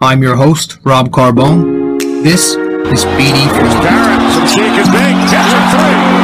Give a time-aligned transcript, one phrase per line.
[0.00, 2.00] I'm your host, Rob Carbone.
[2.22, 3.46] This is BD.
[3.82, 4.86] Barrett from a
[5.70, 6.15] three.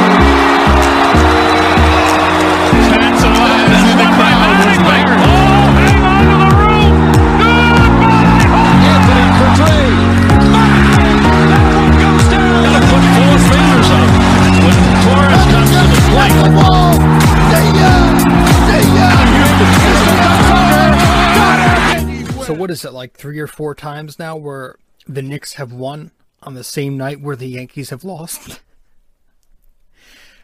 [22.73, 24.75] Is it like three or four times now where
[25.07, 28.59] the Knicks have won on the same night where the Yankees have lost?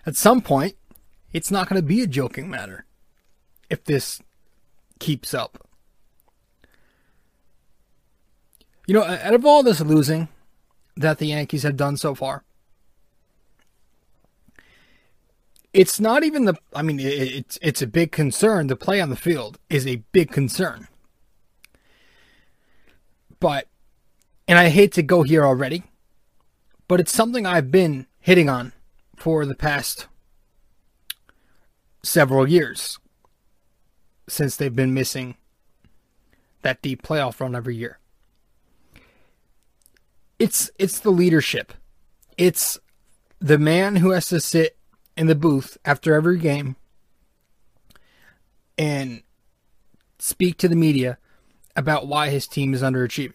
[0.05, 0.75] At some point,
[1.33, 2.85] it's not going to be a joking matter
[3.69, 4.21] if this
[4.99, 5.67] keeps up.
[8.87, 10.29] You know, out of all this losing
[10.95, 12.43] that the Yankees have done so far,
[15.73, 16.55] it's not even the.
[16.73, 18.67] I mean, it's it's a big concern.
[18.67, 20.87] The play on the field is a big concern.
[23.39, 23.67] But,
[24.47, 25.83] and I hate to go here already,
[26.87, 28.73] but it's something I've been hitting on
[29.15, 30.07] for the past
[32.03, 32.99] several years
[34.27, 35.35] since they've been missing
[36.61, 37.99] that deep playoff run every year.
[40.37, 41.73] It's it's the leadership.
[42.37, 42.79] It's
[43.39, 44.77] the man who has to sit
[45.17, 46.75] in the booth after every game
[48.77, 49.23] and
[50.17, 51.17] speak to the media
[51.79, 53.33] about why his team is underachieving.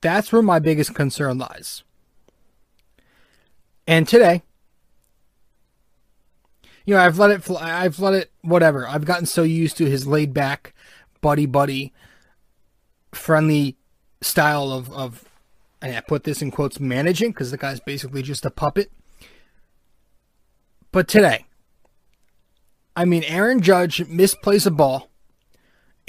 [0.00, 1.82] That's where my biggest concern lies.
[3.86, 4.42] And today,
[6.86, 8.86] you know, I've let it, fly, I've let it, whatever.
[8.86, 10.72] I've gotten so used to his laid back,
[11.20, 11.92] buddy buddy,
[13.12, 13.76] friendly
[14.22, 15.24] style of, of,
[15.82, 18.92] and I put this in quotes, managing, because the guy's basically just a puppet.
[20.92, 21.46] But today,
[22.94, 25.09] I mean, Aaron Judge misplays a ball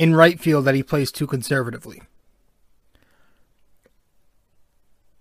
[0.02, 2.02] in right field that he plays too conservatively.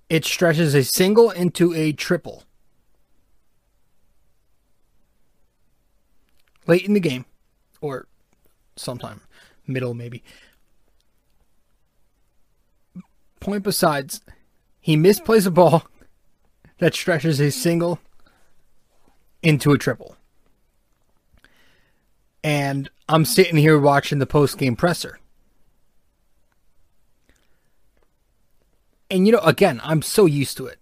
[0.08, 2.44] It stretches a single into a triple.
[6.66, 7.26] Late in the game,
[7.82, 8.06] or
[8.74, 9.20] sometime
[9.66, 10.24] middle maybe.
[13.38, 14.22] Point besides,
[14.80, 15.88] he misplays a ball
[16.78, 18.00] that stretches a single
[19.42, 20.16] into a triple.
[22.42, 25.18] And I'm sitting here watching the post game presser.
[29.10, 30.78] And you know, again, I'm so used to it.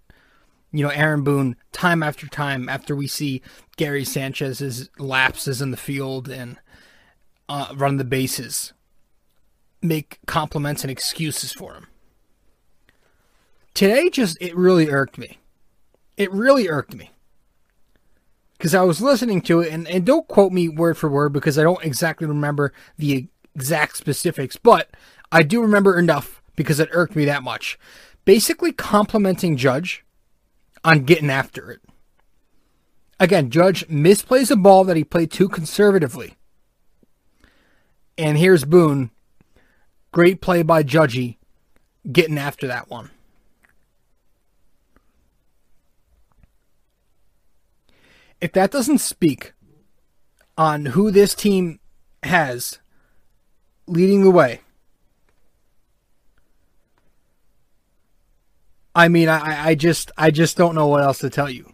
[0.71, 3.41] You know, Aaron Boone, time after time, after we see
[3.77, 6.59] Gary Sanchez's lapses in the field and
[7.49, 8.75] uh, run the bases,
[9.81, 11.87] make compliments and excuses for him.
[13.73, 15.39] Today, just it really irked me.
[16.19, 17.13] It really irked me
[18.59, 21.59] because I was listening to it, and, and don't quote me word for word because
[21.59, 24.91] I don't exactly remember the exact specifics, but
[25.31, 27.79] I do remember enough because it irked me that much.
[28.25, 30.05] Basically, complimenting Judge
[30.85, 31.81] on getting after it.
[33.21, 36.35] Again, Judge misplays a ball that he played too conservatively.
[38.17, 39.11] And here's Boone.
[40.13, 41.37] Great play by Judgy
[42.11, 43.11] getting after that one.
[48.41, 49.53] If that doesn't speak
[50.57, 51.81] on who this team
[52.23, 52.79] has
[53.87, 54.61] leading the way,
[58.95, 61.73] I mean, I, I just, I just don't know what else to tell you.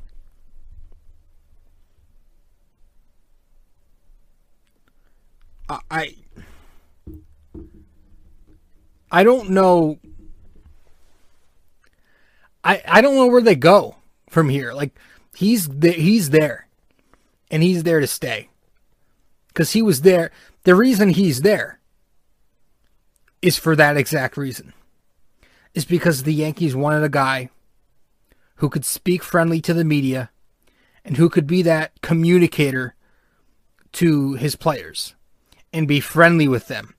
[5.69, 6.15] I,
[9.11, 9.99] I don't know.
[12.63, 13.97] I, I don't know where they go
[14.29, 14.73] from here.
[14.73, 14.93] Like,
[15.35, 16.69] He's th- he's there,
[17.51, 18.49] and he's there to stay.
[19.49, 20.31] Because he was there.
[20.65, 21.79] The reason he's there
[23.43, 24.73] is for that exact reason.
[25.75, 27.51] Is because the Yankees wanted a guy
[28.57, 30.31] who could speak friendly to the media
[31.05, 32.95] and who could be that communicator
[33.93, 35.15] to his players
[35.73, 36.95] and be friendly with them.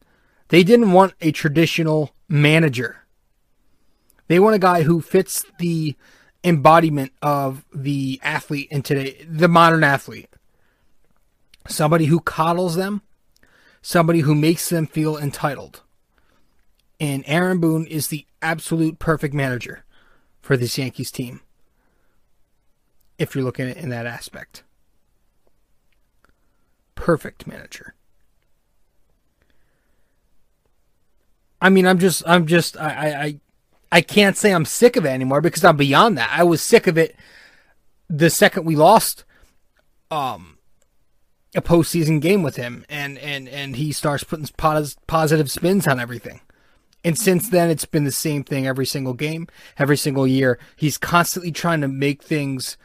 [0.49, 2.97] They didn't want a traditional manager.
[4.27, 5.95] They want a guy who fits the
[6.45, 10.29] embodiment of the athlete in today, the modern athlete.
[11.67, 13.01] Somebody who coddles them,
[13.81, 15.81] somebody who makes them feel entitled.
[16.99, 19.83] And Aaron Boone is the absolute perfect manager
[20.41, 21.41] for this Yankees team.
[23.17, 24.63] If you're looking at it in that aspect.
[26.93, 27.95] Perfect manager.
[31.61, 33.39] I mean, I'm just, I'm just, I, I,
[33.95, 36.29] I can't say I'm sick of it anymore because I'm beyond that.
[36.29, 37.15] I was sick of it
[38.09, 39.23] the second we lost
[40.11, 40.57] um
[41.55, 45.97] a postseason game with him, and and and he starts putting pos- positive spins on
[45.97, 46.41] everything.
[47.05, 49.47] And since then, it's been the same thing every single game,
[49.77, 50.59] every single year.
[50.75, 52.75] He's constantly trying to make things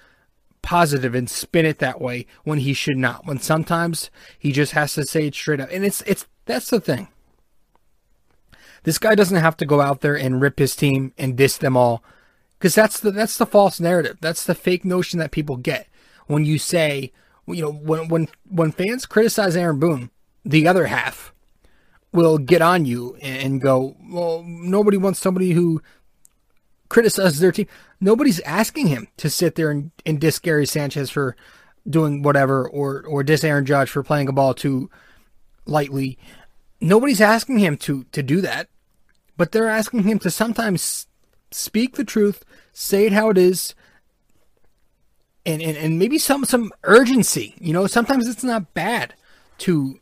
[0.63, 3.27] positive and spin it that way when he should not.
[3.27, 5.71] When sometimes he just has to say it straight up.
[5.73, 7.09] And it's it's that's the thing.
[8.83, 11.77] This guy doesn't have to go out there and rip his team and diss them
[11.77, 12.03] all
[12.59, 14.19] because that's the that's the false narrative.
[14.21, 15.89] That's the fake notion that people get
[16.27, 17.13] when you say,
[17.47, 20.11] you know, when when when fans criticize Aaron Boone,
[20.45, 21.33] the other half
[22.13, 25.81] will get on you and go, well, nobody wants somebody who
[26.89, 27.67] criticizes their team.
[28.01, 31.37] Nobody's asking him to sit there and, and diss Gary Sanchez for
[31.89, 34.91] doing whatever or or diss Aaron Judge for playing a ball too
[35.67, 36.19] lightly.
[36.81, 38.69] Nobody's asking him to to do that,
[39.37, 41.07] but they're asking him to sometimes
[41.51, 43.75] speak the truth, say it how it is,
[45.45, 47.55] and, and, and maybe some some urgency.
[47.59, 49.15] You know, sometimes it's not bad
[49.59, 50.01] to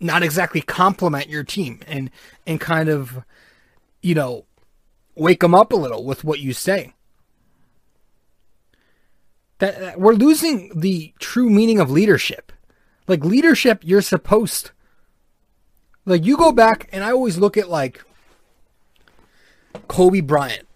[0.00, 2.10] not exactly compliment your team and
[2.46, 3.24] and kind of
[4.00, 4.44] you know
[5.14, 6.94] wake them up a little with what you say.
[9.58, 12.50] That, we're losing the true meaning of leadership.
[13.06, 14.72] Like leadership, you're supposed
[16.04, 18.04] like you go back and I always look at like
[19.88, 20.66] Kobe Bryant.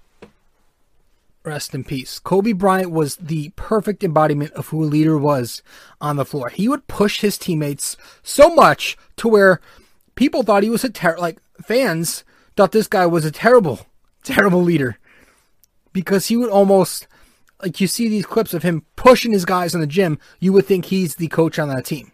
[1.45, 2.19] Rest in peace.
[2.19, 5.63] Kobe Bryant was the perfect embodiment of who a leader was
[6.01, 6.49] on the floor.
[6.49, 9.61] He would push his teammates so much to where
[10.17, 12.25] people thought he was a ter- like fans
[12.57, 13.87] thought this guy was a terrible,
[14.25, 14.99] terrible leader
[15.93, 17.07] because he would almost
[17.63, 20.19] like you see these clips of him pushing his guys in the gym.
[20.41, 22.13] You would think he's the coach on that team.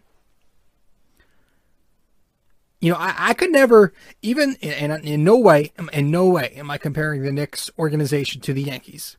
[2.83, 6.51] You know, I, I could never, even in, in, in no way, in no way
[6.57, 9.15] am I comparing the Knicks organization to the Yankees.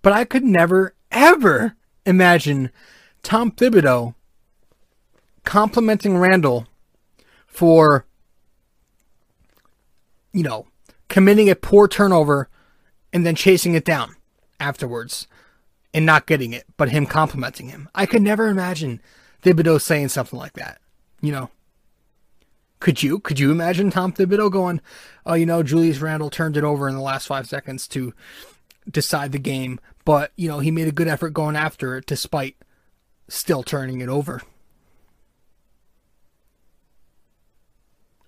[0.00, 1.74] But I could never, ever
[2.06, 2.70] imagine
[3.24, 4.14] Tom Thibodeau
[5.42, 6.68] complimenting Randle
[7.48, 8.06] for,
[10.32, 10.68] you know,
[11.08, 12.48] committing a poor turnover
[13.12, 14.14] and then chasing it down
[14.60, 15.26] afterwards
[15.92, 17.88] and not getting it, but him complimenting him.
[17.92, 19.00] I could never imagine
[19.42, 20.80] Thibodeau saying something like that,
[21.20, 21.50] you know.
[22.84, 23.18] Could you?
[23.18, 24.82] Could you imagine Tom Thibodeau going,
[25.24, 28.12] "Oh, you know, Julius Randle turned it over in the last five seconds to
[28.86, 32.56] decide the game, but you know he made a good effort going after it despite
[33.26, 34.42] still turning it over."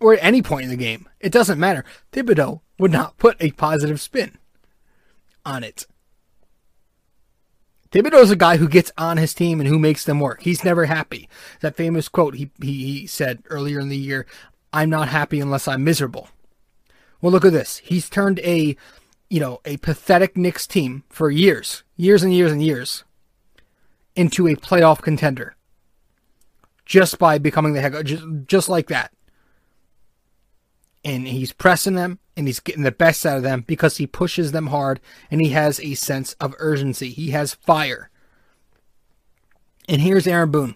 [0.00, 1.84] Or at any point in the game, it doesn't matter.
[2.12, 4.38] Thibodeau would not put a positive spin
[5.44, 5.86] on it.
[7.96, 10.42] Thibodeau's a guy who gets on his team and who makes them work.
[10.42, 11.30] He's never happy.
[11.60, 14.26] That famous quote he, he, he said earlier in the year,
[14.70, 16.28] I'm not happy unless I'm miserable.
[17.22, 17.78] Well, look at this.
[17.78, 18.76] He's turned a,
[19.30, 23.04] you know, a pathetic Knicks team for years, years and years and years,
[24.14, 25.56] into a playoff contender.
[26.84, 29.10] Just by becoming the head coach, just, just like that.
[31.06, 34.50] And he's pressing them and he's getting the best out of them because he pushes
[34.50, 34.98] them hard
[35.30, 37.10] and he has a sense of urgency.
[37.10, 38.10] He has fire.
[39.88, 40.74] And here's Aaron Boone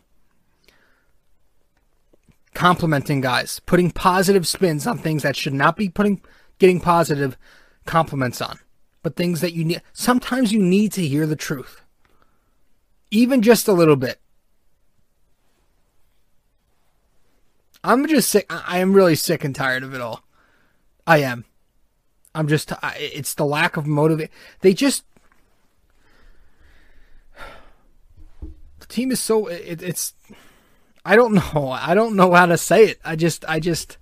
[2.55, 6.21] complimenting guys, putting positive spins on things that should not be putting
[6.59, 7.37] getting positive
[7.87, 8.59] compliments on,
[9.03, 9.83] but things that you need.
[9.93, 11.83] Sometimes you need to hear the truth,
[13.11, 14.21] even just a little bit.
[17.83, 18.47] I'm just sick.
[18.51, 20.23] I am really sick and tired of it all.
[21.07, 21.45] I am.
[22.35, 22.73] I'm just.
[22.97, 24.33] It's the lack of motivation.
[24.61, 25.05] They just.
[28.79, 29.47] The team is so.
[29.47, 30.15] It, it's.
[31.05, 31.71] I don't know.
[31.71, 33.01] I don't know how to say it.
[33.05, 33.45] I just.
[33.49, 33.97] I just.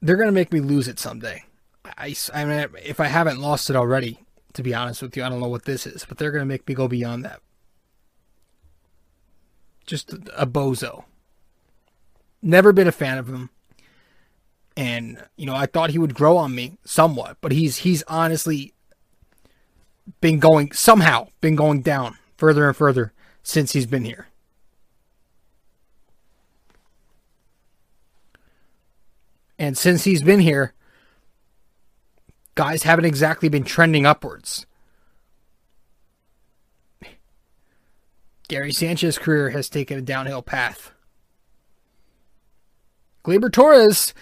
[0.00, 1.44] They're gonna make me lose it someday.
[1.84, 2.14] I.
[2.32, 4.20] I mean, if I haven't lost it already,
[4.52, 6.68] to be honest with you, I don't know what this is, but they're gonna make
[6.68, 7.40] me go beyond that.
[9.86, 11.04] Just a bozo.
[12.42, 13.50] Never been a fan of him
[14.76, 18.72] and you know I thought he would grow on me somewhat, but he's he's honestly
[20.20, 24.28] been going somehow been going down further and further since he's been here.
[29.58, 30.74] And since he's been here,
[32.56, 34.66] guys haven't exactly been trending upwards.
[38.48, 40.92] Gary Sanchez's career has taken a downhill path.
[43.24, 44.12] Gleyber Torres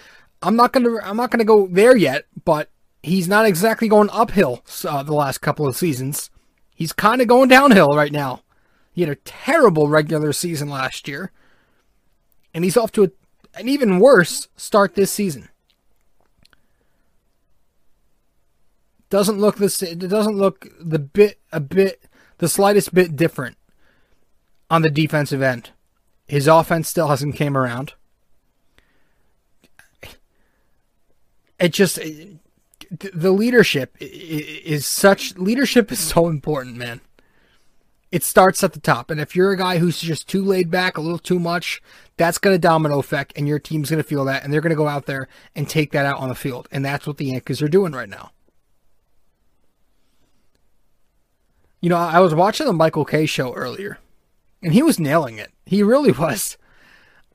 [0.41, 2.69] I'm not gonna I'm not gonna go there yet, but
[3.03, 6.29] he's not exactly going uphill uh, the last couple of seasons.
[6.73, 8.41] He's kind of going downhill right now.
[8.91, 11.31] He had a terrible regular season last year,
[12.53, 13.11] and he's off to a,
[13.53, 15.49] an even worse start this season.
[19.09, 19.83] Doesn't look this.
[19.83, 22.05] It doesn't look the bit a bit
[22.39, 23.57] the slightest bit different
[24.71, 25.69] on the defensive end.
[26.25, 27.93] His offense still hasn't came around.
[31.61, 31.99] It just
[32.89, 37.01] the leadership is such leadership is so important, man.
[38.11, 40.97] It starts at the top, and if you're a guy who's just too laid back,
[40.97, 41.81] a little too much,
[42.17, 44.71] that's going to domino effect, and your team's going to feel that, and they're going
[44.71, 47.25] to go out there and take that out on the field, and that's what the
[47.25, 48.31] Yankees are doing right now.
[51.79, 53.99] You know, I was watching the Michael Kay show earlier,
[54.61, 55.51] and he was nailing it.
[55.65, 56.57] He really was.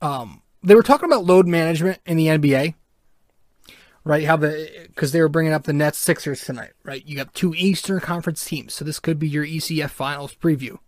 [0.02, 2.74] Um, they were talking about load management in the NBA
[4.06, 4.24] right?
[4.24, 7.04] How the because they were bringing up the Nets Sixers tonight, right?
[7.04, 10.78] You got two Eastern Conference teams, so this could be your ECF Finals preview.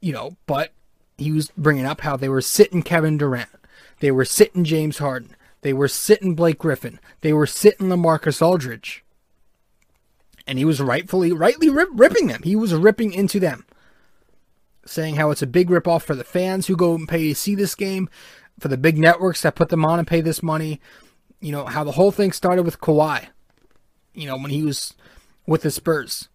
[0.00, 0.72] You know, but
[1.16, 3.48] he was bringing up how they were sitting Kevin Durant,
[4.00, 9.02] they were sitting James Harden, they were sitting Blake Griffin, they were sitting LaMarcus Aldridge,
[10.46, 12.42] and he was rightfully, rightly rip, ripping them.
[12.44, 13.64] He was ripping into them,
[14.84, 17.54] saying how it's a big ripoff for the fans who go and pay to see
[17.54, 18.10] this game
[18.62, 20.80] for the big networks that put them on and pay this money.
[21.40, 23.26] You know, how the whole thing started with Kawhi,
[24.14, 24.94] you know, when he was
[25.46, 26.28] with the Spurs.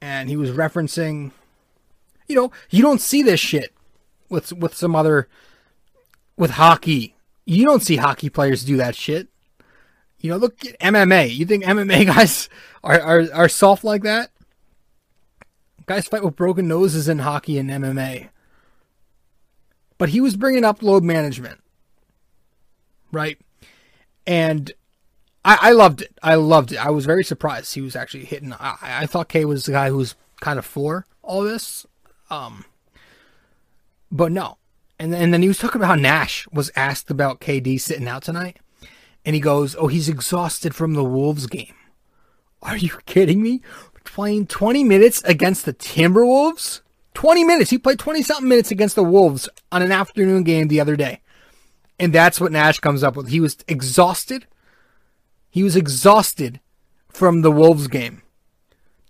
[0.00, 1.32] And he was referencing,
[2.28, 3.74] you know, you don't see this shit
[4.28, 5.28] with with some other
[6.36, 7.16] with hockey.
[7.44, 9.28] You don't see hockey players do that shit.
[10.20, 11.34] You know, look at MMA.
[11.34, 12.48] You think MMA guys
[12.82, 14.30] are, are, are soft like that?
[15.86, 18.28] Guys fight with broken noses in hockey and MMA.
[19.98, 21.60] But he was bringing up load management
[23.14, 23.38] right?
[24.26, 24.72] And
[25.44, 26.18] I, I loved it.
[26.22, 26.84] I loved it.
[26.84, 28.52] I was very surprised he was actually hitting.
[28.52, 31.86] I, I thought Kay was the guy who was kind of for all this,
[32.30, 32.64] um,
[34.10, 34.58] but no.
[34.98, 38.22] And and then he was talking about how Nash was asked about KD sitting out
[38.22, 38.58] tonight,
[39.24, 41.74] and he goes, "Oh, he's exhausted from the Wolves game."
[42.62, 43.60] Are you kidding me?
[44.04, 46.80] Playing 20 minutes against the Timberwolves?
[47.14, 47.70] 20 minutes.
[47.70, 51.20] He played 20 something minutes against the Wolves on an afternoon game the other day.
[51.98, 53.28] And that's what Nash comes up with.
[53.28, 54.46] He was exhausted.
[55.50, 56.60] He was exhausted
[57.08, 58.22] from the Wolves game.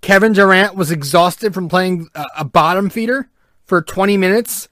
[0.02, 3.30] Kevin Durant was exhausted from playing a, bottom feeder
[3.64, 4.68] for 20 minutes.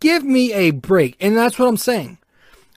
[0.00, 1.16] Give me a break.
[1.18, 2.18] And that's what I'm saying.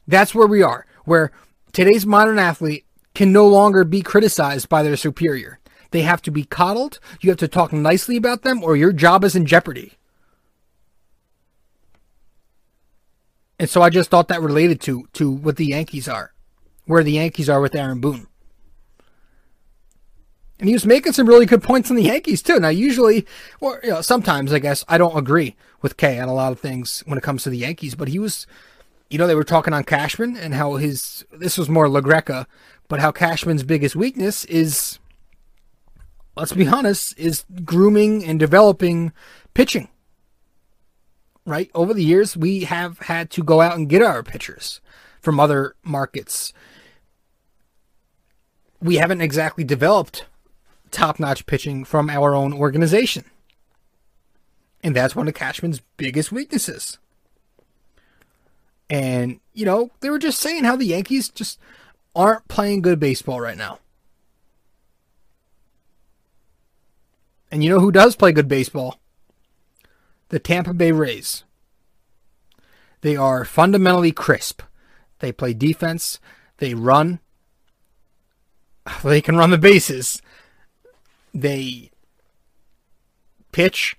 [0.08, 1.34] That's where we are, where
[1.74, 5.60] today's modern athlete can no longer be criticized by their superior.
[5.92, 7.00] They have to be coddled.
[7.20, 9.99] You have to talk nicely about them, or your job is in jeopardy.
[13.60, 16.34] And so I just thought that related to to what the Yankees are,
[16.86, 18.28] where the Yankees are with Aaron Boone.
[20.60, 22.60] And he was making some really good points on the Yankees too.
[22.60, 23.26] Now, usually,
[23.60, 26.60] or you know, sometimes I guess I don't agree with Kay on a lot of
[26.60, 28.48] things when it comes to the Yankees, but he was,
[29.10, 32.46] you know, they were talking on Cashman and how his this was more La Greca,
[32.88, 35.00] but how Cashman's biggest weakness is,
[36.38, 39.12] let's be honest, is grooming and developing
[39.54, 39.90] pitching
[41.50, 41.70] right?
[41.74, 44.80] Over the years, we have had to go out and get our pitchers
[45.22, 46.54] from other markets.
[48.82, 50.26] We haven't exactly developed
[50.92, 53.26] top notch pitching from our own organization.
[54.82, 56.98] And that's one of Cashman's biggest weaknesses.
[58.90, 61.60] And, you know, they were just saying how the Yankees just
[62.16, 63.80] aren't playing good baseball right now.
[67.52, 69.00] And you know who does play good baseball?
[70.30, 71.44] The Tampa Bay Rays.
[73.02, 74.62] They are fundamentally crisp.
[75.20, 76.20] They play defense,
[76.58, 77.20] they run,
[79.04, 80.22] they can run the bases,
[81.34, 81.92] they
[83.52, 83.98] pitch,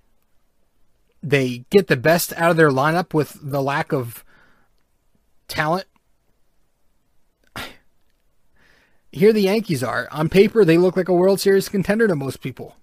[1.22, 4.24] they get the best out of their lineup with the lack of
[5.48, 5.86] talent.
[9.12, 10.08] Here the Yankees are.
[10.10, 12.76] On paper, they look like a World Series contender to most people.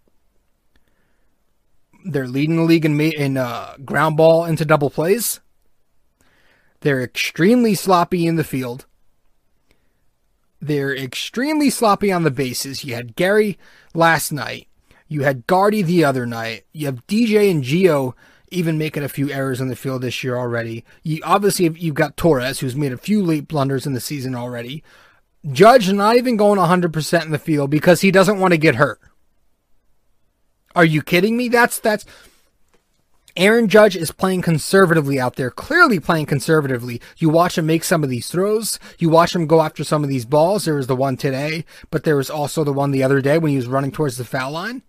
[2.07, 5.39] They're leading the league in, in uh, ground ball into double plays.
[6.81, 8.85] They're extremely sloppy in the field.
[10.61, 12.83] They're extremely sloppy on the bases.
[12.83, 13.57] You had Gary
[13.93, 14.67] last night.
[15.07, 16.65] You had Gardy the other night.
[16.73, 18.13] You have DJ and Gio
[18.49, 20.83] even making a few errors in the field this year already.
[21.03, 24.83] You obviously you've got Torres who's made a few late blunders in the season already.
[25.51, 28.99] Judge not even going 100% in the field because he doesn't want to get hurt.
[30.77, 31.49] Are you kidding me?
[31.49, 32.05] That's that's
[33.35, 37.01] Aaron Judge is playing conservatively out there, clearly playing conservatively.
[37.17, 38.77] You watch him make some of these throws.
[38.99, 40.65] You watch him go after some of these balls.
[40.65, 43.49] There was the one today, but there was also the one the other day when
[43.49, 44.83] he was running towards the foul line.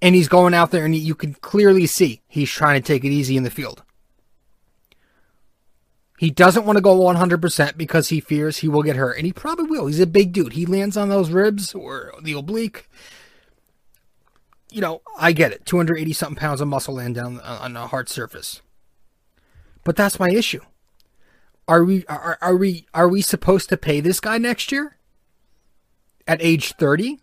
[0.00, 3.10] And he's going out there, and you can clearly see he's trying to take it
[3.10, 3.82] easy in the field.
[6.18, 9.32] He doesn't want to go 100% because he fears he will get hurt, and he
[9.32, 9.86] probably will.
[9.86, 10.54] He's a big dude.
[10.54, 12.88] He lands on those ribs or the oblique.
[14.70, 15.64] you know, I get it.
[15.64, 18.60] 280 something pounds of muscle land down on a hard surface.
[19.84, 20.60] But that's my issue.
[21.66, 24.96] Are we are, are we are we supposed to pay this guy next year?
[26.26, 27.20] At age 30?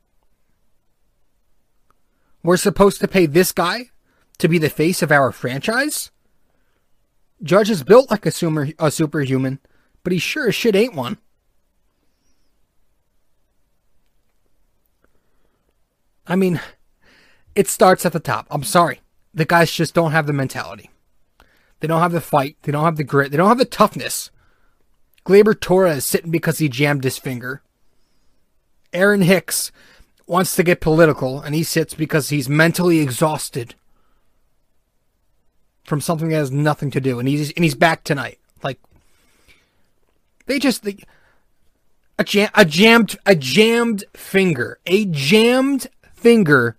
[2.44, 3.90] We're supposed to pay this guy
[4.38, 6.12] to be the face of our franchise?
[7.46, 9.60] Judge is built like a, super, a superhuman,
[10.04, 11.20] but he sure as shit ain't one.
[16.26, 16.60] I mean,
[17.54, 18.48] it starts at the top.
[18.50, 19.00] I'm sorry.
[19.32, 20.90] The guys just don't have the mentality.
[21.82, 22.58] They don't have the fight.
[22.64, 23.30] They don't have the grit.
[23.30, 24.32] They don't have the toughness.
[25.24, 27.62] Gleyber Torres is sitting because he jammed his finger.
[28.92, 29.72] Aaron Hicks
[30.26, 33.76] wants to get political, and he sits because he's mentally exhausted
[35.86, 38.40] from something that has nothing to do, and he's and he's back tonight.
[38.64, 38.80] Like
[40.48, 46.76] they just a jam a jammed a jammed finger, a jammed finger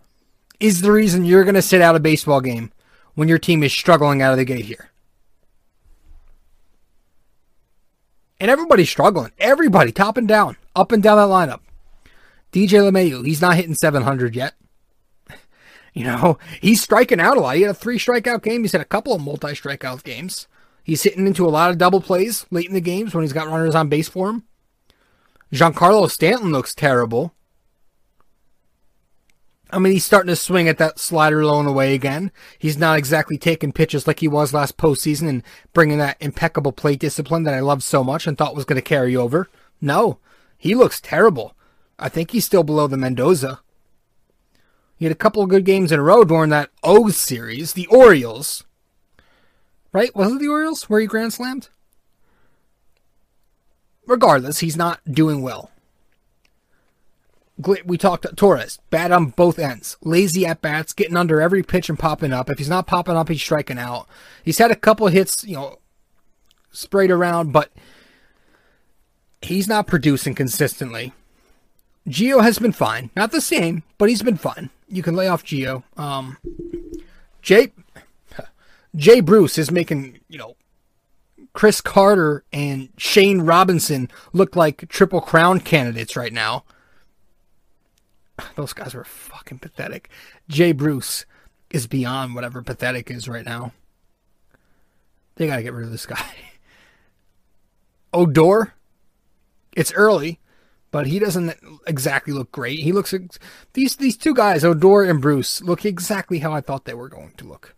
[0.61, 2.73] is the reason you're going to sit out a baseball game
[3.15, 4.91] when your team is struggling out of the gate here.
[8.39, 9.33] And everybody's struggling.
[9.39, 11.61] Everybody, top and down, up and down that lineup.
[12.53, 14.55] DJ LeMahieu, he's not hitting 700 yet.
[15.97, 17.57] You know, he's striking out a lot.
[17.57, 18.63] He had a three strikeout game.
[18.63, 20.47] He's had a couple of multi strikeout games.
[20.85, 23.49] He's hitting into a lot of double plays late in the games when he's got
[23.49, 24.45] runners on base for him.
[25.53, 27.33] Giancarlo Stanton looks terrible.
[29.71, 32.31] I mean, he's starting to swing at that slider low and away again.
[32.57, 37.01] He's not exactly taking pitches like he was last postseason and bringing that impeccable plate
[37.01, 39.49] discipline that I loved so much and thought was going to carry over.
[39.81, 40.19] No,
[40.57, 41.57] he looks terrible.
[41.99, 43.61] I think he's still below the Mendoza.
[44.97, 47.87] He had a couple of good games in a row during that O series, the
[47.89, 48.65] Orioles.
[49.93, 50.15] Right?
[50.15, 51.69] Was it the Orioles where he grand slammed?
[54.07, 55.71] Regardless, he's not doing well.
[57.87, 59.97] We talked Torres, bad on both ends.
[60.03, 62.51] Lazy at bats, getting under every pitch and popping up.
[62.51, 64.07] If he's not popping up, he's striking out.
[64.45, 65.79] He's had a couple hits, you know,
[66.71, 67.73] sprayed around, but
[69.41, 71.15] he's not producing consistently.
[72.07, 73.11] Gio has been fine.
[73.17, 74.69] Not the same, but he's been fine.
[74.89, 75.83] You can lay off Gio.
[75.97, 76.39] Um,
[77.43, 77.73] Jay,
[78.95, 80.57] Jay Bruce is making, you know,
[81.53, 86.65] Chris Carter and Shane Robinson look like triple crown candidates right now.
[88.57, 90.11] Those guys were fucking pathetic.
[90.49, 91.25] Jay Bruce
[91.71, 93.73] is beyond whatever pathetic is right now.
[95.37, 96.35] They gotta get rid of this guy.
[98.13, 98.75] Odor,
[99.75, 100.39] it's early,
[100.91, 101.55] but he doesn't
[101.87, 102.81] exactly look great.
[102.81, 103.15] He looks
[103.73, 107.33] these these two guys, Odor and Bruce, look exactly how I thought they were going
[107.37, 107.75] to look.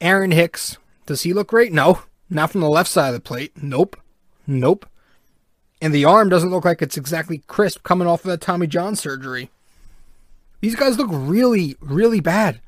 [0.00, 1.72] Aaron Hicks, does he look great?
[1.72, 3.52] No, not from the left side of the plate.
[3.62, 3.96] Nope,
[4.46, 4.86] nope.
[5.80, 8.94] And the arm doesn't look like it's exactly crisp coming off of that Tommy John
[8.96, 9.50] surgery.
[10.60, 12.60] These guys look really, really bad.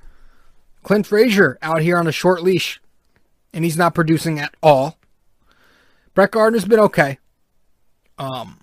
[0.83, 2.81] Clint Frazier out here on a short leash,
[3.53, 4.99] and he's not producing at all.
[6.13, 7.19] Brett Gardner's been okay.
[8.19, 8.59] Um,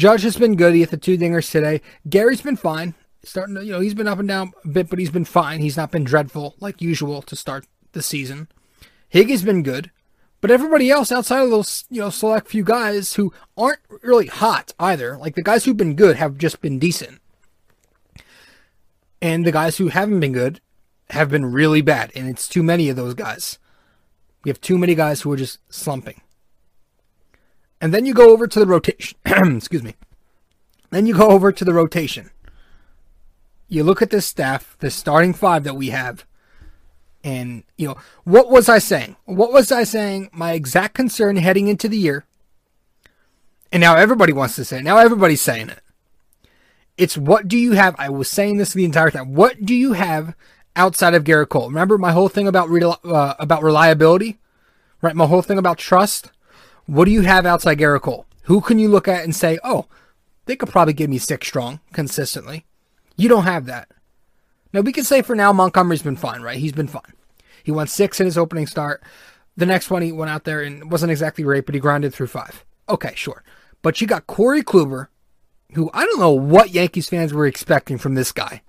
[0.00, 0.72] Judge has been good.
[0.72, 1.82] He hit the two dingers today.
[2.08, 2.94] Gary's been fine.
[3.22, 5.60] Starting to, you know, he's been up and down a bit, but he's been fine.
[5.60, 8.48] He's not been dreadful like usual to start the season.
[9.12, 9.90] Higgy's been good.
[10.40, 14.72] But everybody else outside of those, you know, select few guys who aren't really hot
[14.80, 17.20] either, like the guys who've been good have just been decent.
[19.20, 20.62] And the guys who haven't been good
[21.10, 23.58] have been really bad, and it's too many of those guys.
[24.44, 26.22] We have too many guys who are just slumping.
[27.80, 29.18] And then you go over to the rotation.
[29.26, 29.94] Excuse me.
[30.90, 32.30] Then you go over to the rotation.
[33.68, 36.26] You look at this staff, the starting five that we have,
[37.22, 39.16] and, you know, what was I saying?
[39.26, 40.30] What was I saying?
[40.32, 42.24] My exact concern heading into the year.
[43.72, 44.84] And now everybody wants to say it.
[44.84, 45.80] Now everybody's saying it.
[46.96, 47.94] It's what do you have?
[47.98, 49.34] I was saying this the entire time.
[49.34, 50.34] What do you have
[50.76, 51.68] outside of Gerrit Cole?
[51.68, 52.68] Remember my whole thing about
[53.04, 54.38] uh, about reliability,
[55.00, 55.16] right?
[55.16, 56.30] My whole thing about trust.
[56.90, 58.26] What do you have outside Gerrit Cole?
[58.46, 59.86] Who can you look at and say, oh,
[60.46, 62.66] they could probably give me six strong consistently?
[63.16, 63.86] You don't have that.
[64.72, 66.58] Now, we can say for now Montgomery's been fine, right?
[66.58, 67.12] He's been fine.
[67.62, 69.04] He won six in his opening start.
[69.56, 72.26] The next one, he went out there and wasn't exactly great, but he grinded through
[72.26, 72.64] five.
[72.88, 73.44] Okay, sure.
[73.82, 75.06] But you got Corey Kluber,
[75.74, 78.62] who I don't know what Yankees fans were expecting from this guy.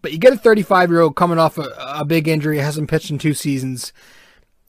[0.00, 3.10] But you get a 35 year old coming off a, a big injury, hasn't pitched
[3.10, 3.92] in two seasons,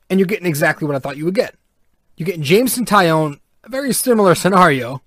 [0.09, 1.55] and you're getting exactly what I thought you would get.
[2.15, 5.01] You're getting Jameson Taillon, a very similar scenario.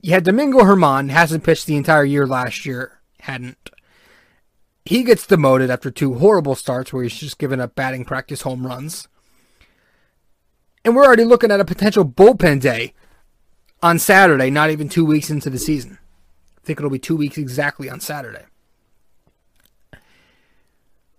[0.00, 3.70] You had Domingo Germán, hasn't pitched the entire year last year, hadn't.
[4.84, 8.66] He gets demoted after two horrible starts where he's just given up batting practice home
[8.66, 9.08] runs.
[10.84, 12.94] And we're already looking at a potential bullpen day
[13.82, 15.98] on Saturday, not even two weeks into the season.
[16.56, 18.44] I think it'll be two weeks exactly on Saturday.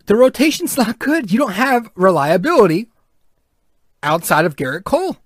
[0.05, 1.31] The rotation's not good.
[1.31, 2.90] You don't have reliability
[4.03, 5.17] outside of Gerrit Cole.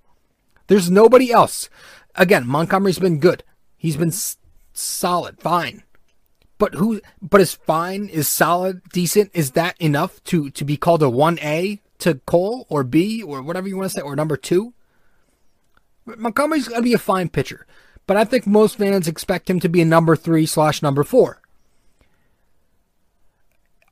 [0.68, 1.70] There's nobody else.
[2.16, 3.44] Again, Montgomery's been good.
[3.78, 4.38] He's been s-
[4.74, 5.84] solid, fine.
[6.58, 7.02] But who?
[7.22, 9.32] But is fine, is solid, decent?
[9.34, 13.42] Is that enough to to be called a one A to Cole or B or
[13.42, 14.74] whatever you want to say or number two?
[16.06, 17.66] Montgomery's to be a fine pitcher,
[18.08, 21.42] but I think most fans expect him to be a number three slash number four.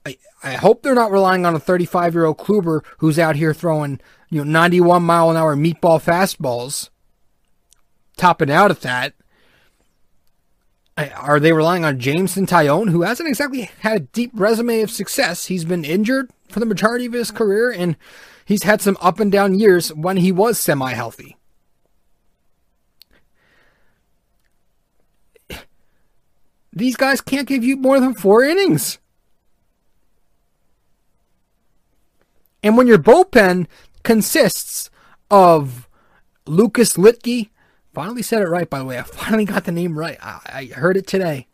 [0.05, 3.53] I, I hope they're not relying on a 35 year old Kluber who's out here
[3.53, 3.99] throwing
[4.33, 6.89] you know 91 mile an hour meatball fastballs,
[8.17, 9.13] topping out at that.
[10.97, 15.45] Are they relying on Jameson Taillon, who hasn't exactly had a deep resume of success?
[15.45, 17.95] He's been injured for the majority of his career, and
[18.43, 21.37] he's had some up and down years when he was semi healthy.
[26.71, 28.97] These guys can't give you more than four innings.
[32.63, 33.67] And when your bullpen
[34.03, 34.89] consists
[35.31, 35.87] of
[36.45, 37.49] Lucas Luetge,
[37.93, 38.99] finally said it right, by the way.
[38.99, 40.17] I finally got the name right.
[40.21, 41.47] I, I heard it today.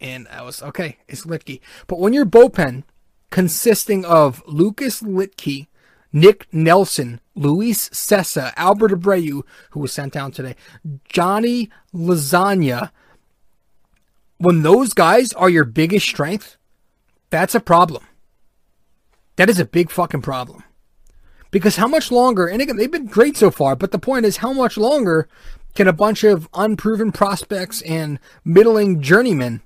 [0.00, 1.60] And I was, okay, it's Luetge.
[1.86, 2.84] But when your bullpen
[3.30, 5.66] consisting of Lucas Luetge,
[6.12, 10.56] Nick Nelson, Luis Cessa, Albert Abreu, who was sent down today,
[11.04, 12.90] Johnny Lasagna,
[14.38, 16.56] when those guys are your biggest strength,
[17.28, 18.04] that's a problem.
[19.36, 20.64] That is a big fucking problem.
[21.50, 24.38] Because how much longer, and again, they've been great so far, but the point is,
[24.38, 25.28] how much longer
[25.74, 29.62] can a bunch of unproven prospects and middling journeymen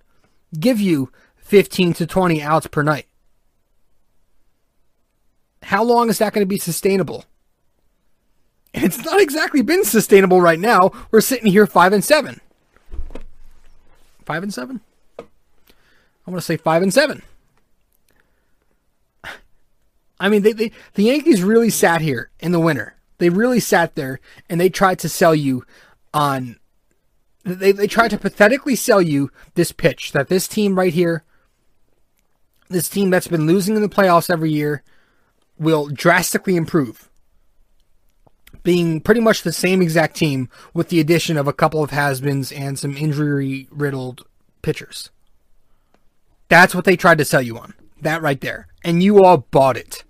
[0.58, 3.06] give you 15 to 20 outs per night?
[5.64, 7.24] How long is that going to be sustainable?
[8.74, 10.90] And it's not exactly been sustainable right now.
[11.10, 12.40] We're sitting here five and seven.
[14.24, 14.80] Five and seven?
[15.18, 17.22] I want to say five and seven.
[20.24, 22.94] I mean, they, they the Yankees really sat here in the winter.
[23.18, 25.66] They really sat there and they tried to sell you
[26.14, 26.58] on.
[27.44, 31.24] They they tried to pathetically sell you this pitch that this team right here,
[32.70, 34.82] this team that's been losing in the playoffs every year,
[35.58, 37.10] will drastically improve.
[38.62, 42.50] Being pretty much the same exact team with the addition of a couple of has-beens
[42.50, 44.26] and some injury riddled
[44.62, 45.10] pitchers.
[46.48, 47.74] That's what they tried to sell you on.
[48.00, 48.68] That right there.
[48.82, 50.02] And you all bought it.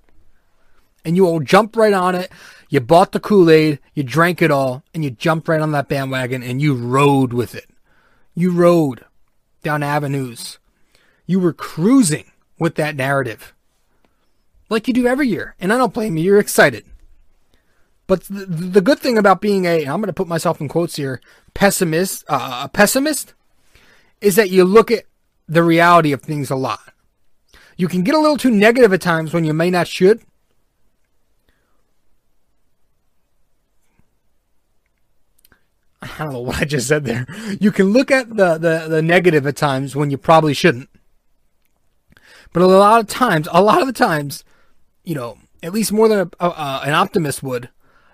[1.05, 2.31] And you all jumped right on it.
[2.69, 5.89] You bought the Kool Aid, you drank it all, and you jumped right on that
[5.89, 7.69] bandwagon and you rode with it.
[8.35, 9.05] You rode
[9.63, 10.59] down avenues.
[11.27, 13.55] You were cruising with that narrative.
[14.69, 15.55] Like you do every year.
[15.61, 16.85] And I don't blame you, you're excited.
[18.07, 20.97] But the, the good thing about being a, I'm going to put myself in quotes
[20.97, 21.21] here,
[21.55, 23.35] pessimist, uh, a pessimist,
[24.21, 25.05] is that you look at
[25.49, 26.93] the reality of things a lot.
[27.77, 30.23] You can get a little too negative at times when you may not should.
[36.19, 37.27] I don't know what I just said there.
[37.61, 40.89] You can look at the, the, the negative at times when you probably shouldn't.
[42.53, 44.45] But a lot of times, a lot of the times,
[45.03, 47.69] you know, at least more than a, a, an optimist would,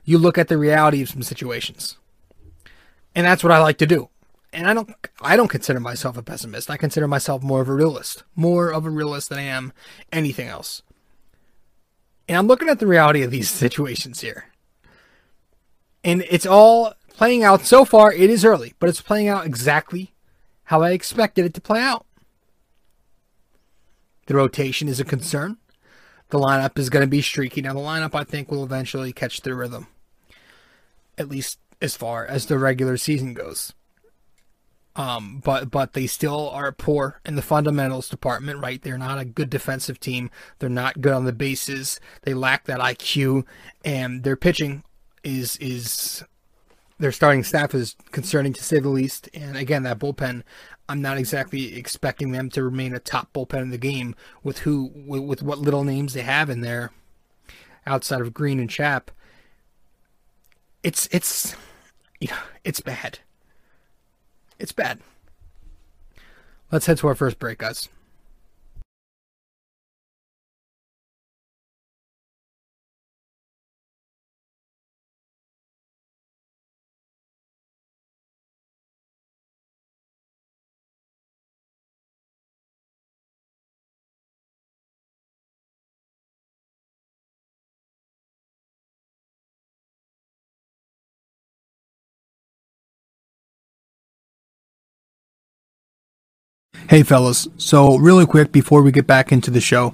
[0.04, 1.96] you look at the reality of some situations.
[3.14, 4.08] And that's what I like to do.
[4.52, 6.70] And I don't I don't consider myself a pessimist.
[6.70, 8.24] I consider myself more of a realist.
[8.34, 9.72] More of a realist than I am
[10.10, 10.82] anything else.
[12.28, 14.46] And I'm looking at the reality of these situations here.
[16.02, 18.10] And it's all playing out so far.
[18.10, 20.14] It is early, but it's playing out exactly
[20.64, 22.06] how I expected it to play out.
[24.24, 25.58] The rotation is a concern.
[26.30, 27.60] The lineup is going to be streaky.
[27.60, 29.88] Now, the lineup, I think, will eventually catch the rhythm,
[31.18, 33.74] at least as far as the regular season goes.
[34.96, 38.80] Um, but but they still are poor in the fundamentals department, right?
[38.80, 40.30] They're not a good defensive team.
[40.58, 42.00] They're not good on the bases.
[42.22, 43.44] They lack that IQ,
[43.84, 44.84] and their pitching
[45.22, 46.24] is is
[47.00, 49.28] their starting staff is concerning to say the least.
[49.32, 50.42] And again, that bullpen,
[50.88, 54.92] I'm not exactly expecting them to remain a top bullpen in the game with who
[54.94, 56.92] with, with what little names they have in there
[57.86, 59.10] outside of Green and Chap.
[60.82, 61.56] It's it's
[62.20, 63.18] you know, it's bad.
[64.58, 65.00] It's bad.
[66.70, 67.88] Let's head to our first break, guys.
[96.90, 97.46] Hey, fellas.
[97.56, 99.92] So, really quick before we get back into the show,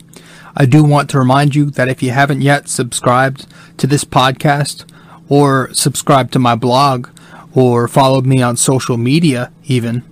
[0.57, 4.91] I do want to remind you that if you haven't yet subscribed to this podcast,
[5.29, 7.09] or subscribed to my blog,
[7.55, 10.05] or followed me on social media, even,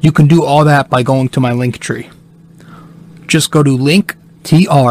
[0.00, 2.10] you can do all that by going to my link tree.
[3.28, 4.88] Just go to linktr.ee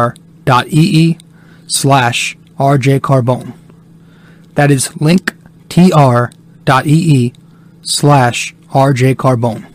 [1.66, 3.52] slash rjcarbone.
[4.54, 6.32] That is linktr.ee
[7.82, 9.69] slash rjcarbone.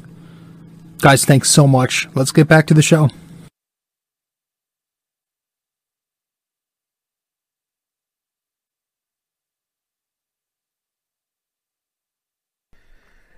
[0.99, 2.07] Guys, thanks so much.
[2.15, 3.09] Let's get back to the show.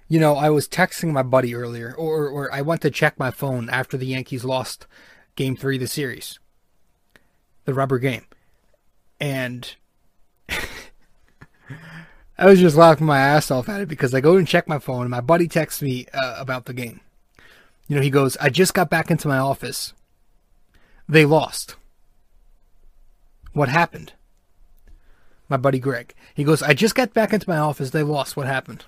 [0.09, 3.29] You know, I was texting my buddy earlier, or, or I went to check my
[3.31, 4.87] phone after the Yankees lost
[5.35, 6.39] game three of the series,
[7.65, 8.23] the rubber game.
[9.19, 9.75] And
[12.37, 14.79] I was just laughing my ass off at it because I go and check my
[14.79, 17.01] phone, and my buddy texts me uh, about the game.
[17.87, 19.93] You know, he goes, I just got back into my office.
[21.07, 21.75] They lost.
[23.53, 24.13] What happened?
[25.49, 26.13] My buddy Greg.
[26.35, 27.91] He goes, I just got back into my office.
[27.91, 28.35] They lost.
[28.35, 28.85] What happened?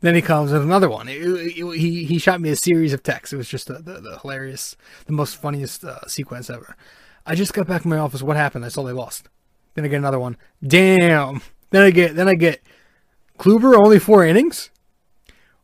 [0.00, 1.08] Then he comes with another one.
[1.08, 3.32] It- it- he he shot me a series of texts.
[3.32, 6.76] It was just the, the, the hilarious, the most funniest uh, sequence ever.
[7.26, 8.22] I just got back in my office.
[8.22, 8.64] What happened?
[8.64, 9.28] I saw they lost.
[9.74, 10.36] Then I get another one.
[10.64, 11.40] Damn.
[11.70, 12.62] Then I get then I get
[13.38, 14.70] Kluber only four innings.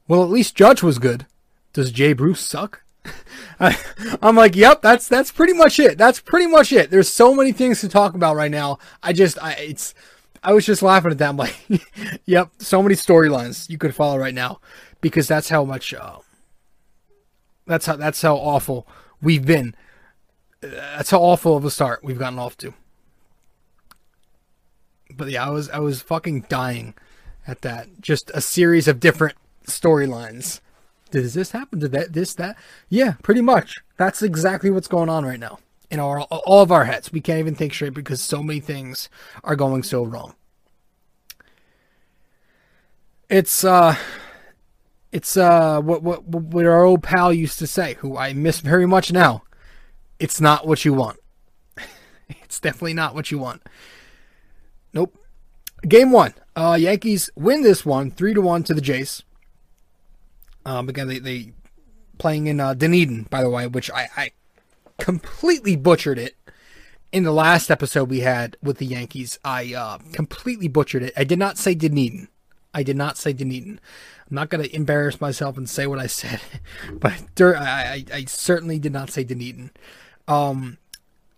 [0.08, 1.26] Well, at least Judge was good.
[1.72, 2.82] Does Jay Bruce suck?
[3.60, 3.78] I,
[4.22, 5.98] I'm like, yep, that's that's pretty much it.
[5.98, 6.90] That's pretty much it.
[6.90, 8.78] There's so many things to talk about right now.
[9.02, 9.94] I just, I it's,
[10.42, 11.28] I was just laughing at that.
[11.28, 11.56] I'm like,
[12.26, 14.60] yep, so many storylines you could follow right now,
[15.00, 16.18] because that's how much, uh,
[17.66, 18.86] that's how that's how awful
[19.22, 19.74] we've been.
[20.60, 22.74] That's how awful of a start we've gotten off to.
[25.14, 26.94] But yeah, I was I was fucking dying
[27.46, 28.00] at that.
[28.00, 30.60] Just a series of different storylines.
[31.10, 31.78] Did this happen?
[31.78, 32.56] Did that this that?
[32.88, 33.80] Yeah, pretty much.
[33.96, 35.58] That's exactly what's going on right now
[35.90, 37.12] in our all of our heads.
[37.12, 39.08] We can't even think straight because so many things
[39.42, 40.34] are going so wrong.
[43.28, 43.96] It's uh
[45.12, 48.86] it's uh what what what our old pal used to say, who I miss very
[48.86, 49.42] much now.
[50.18, 51.18] It's not what you want.
[52.28, 53.62] it's definitely not what you want.
[54.92, 55.16] Nope.
[55.88, 56.34] Game one.
[56.54, 59.24] Uh Yankees win this one three to one to the Jays.
[60.64, 61.52] Um again they, they
[62.18, 64.30] playing in uh Dunedin, by the way, which I, I
[64.98, 66.36] completely butchered it
[67.12, 69.38] in the last episode we had with the Yankees.
[69.44, 71.12] I uh, completely butchered it.
[71.16, 72.28] I did not say Dunedin.
[72.72, 73.80] I did not say Dunedin.
[74.30, 76.40] I'm not going to embarrass myself and say what I said,
[76.92, 79.70] but I, I, I certainly did not say Dunedin.
[80.28, 80.78] Um,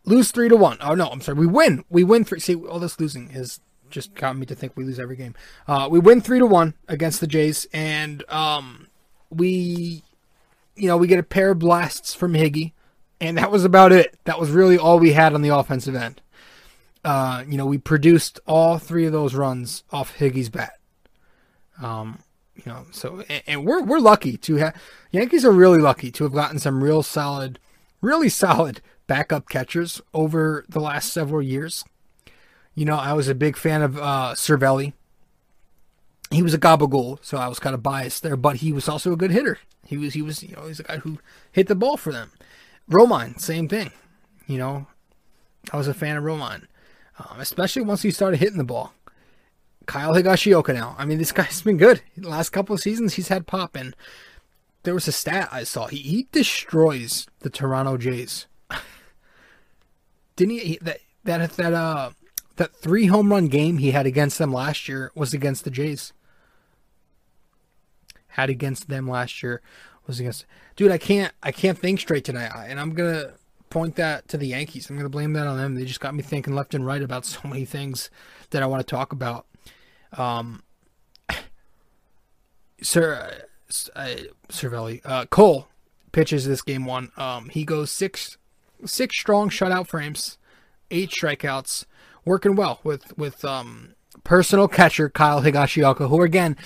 [0.04, 0.76] lose three to one.
[0.80, 1.38] Oh no, I'm sorry.
[1.38, 1.84] We win.
[1.88, 2.40] We win three.
[2.40, 5.34] See, all this losing has just got me to think we lose every game.
[5.66, 8.81] Uh, we win three to one against the Jays, and um,
[9.34, 10.02] we,
[10.76, 12.72] you know, we get a pair of blasts from Higgy,
[13.20, 14.18] and that was about it.
[14.24, 16.20] That was really all we had on the offensive end.
[17.04, 20.78] Uh, you know, we produced all three of those runs off Higgy's bat.
[21.82, 22.20] Um,
[22.54, 26.24] you know, so and, and we're we're lucky to have Yankees are really lucky to
[26.24, 27.58] have gotten some real solid,
[28.00, 31.84] really solid backup catchers over the last several years.
[32.74, 34.92] You know, I was a big fan of uh, Cervelli.
[36.32, 39.12] He was a gabagool, so I was kind of biased there, but he was also
[39.12, 39.58] a good hitter.
[39.84, 41.18] He was he was you know he's a guy who
[41.52, 42.32] hit the ball for them.
[42.90, 43.90] Romine, same thing.
[44.46, 44.86] You know,
[45.72, 46.66] I was a fan of Romine,
[47.18, 48.94] um, especially once he started hitting the ball.
[49.86, 50.94] Kyle Higashioka now.
[50.98, 52.02] I mean, this guy's been good.
[52.16, 53.76] The last couple of seasons, he's had pop.
[53.76, 53.94] And
[54.82, 55.86] there was a stat I saw.
[55.86, 58.46] He, he destroys the Toronto Jays.
[60.36, 60.78] Didn't he?
[60.80, 62.10] That that that uh
[62.56, 66.12] that three home run game he had against them last year was against the Jays.
[68.32, 69.62] Had against them last year
[70.06, 70.46] was against.
[70.76, 73.32] Dude, I can't I can't think straight tonight, and I'm gonna
[73.70, 74.90] point that to the Yankees.
[74.90, 75.74] I'm gonna blame that on them.
[75.74, 78.10] They just got me thinking left and right about so many things
[78.50, 79.46] that I want to talk about.
[80.12, 80.62] Um,
[82.82, 83.42] Sir,
[83.94, 84.06] uh,
[84.48, 85.68] Cervelli, uh, Cole
[86.12, 87.10] pitches this game one.
[87.16, 88.36] Um, he goes six,
[88.84, 90.38] six strong shutout frames,
[90.90, 91.86] eight strikeouts,
[92.24, 96.56] working well with with um personal catcher Kyle Higashioka, who again,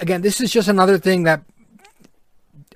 [0.00, 1.42] again, this is just another thing that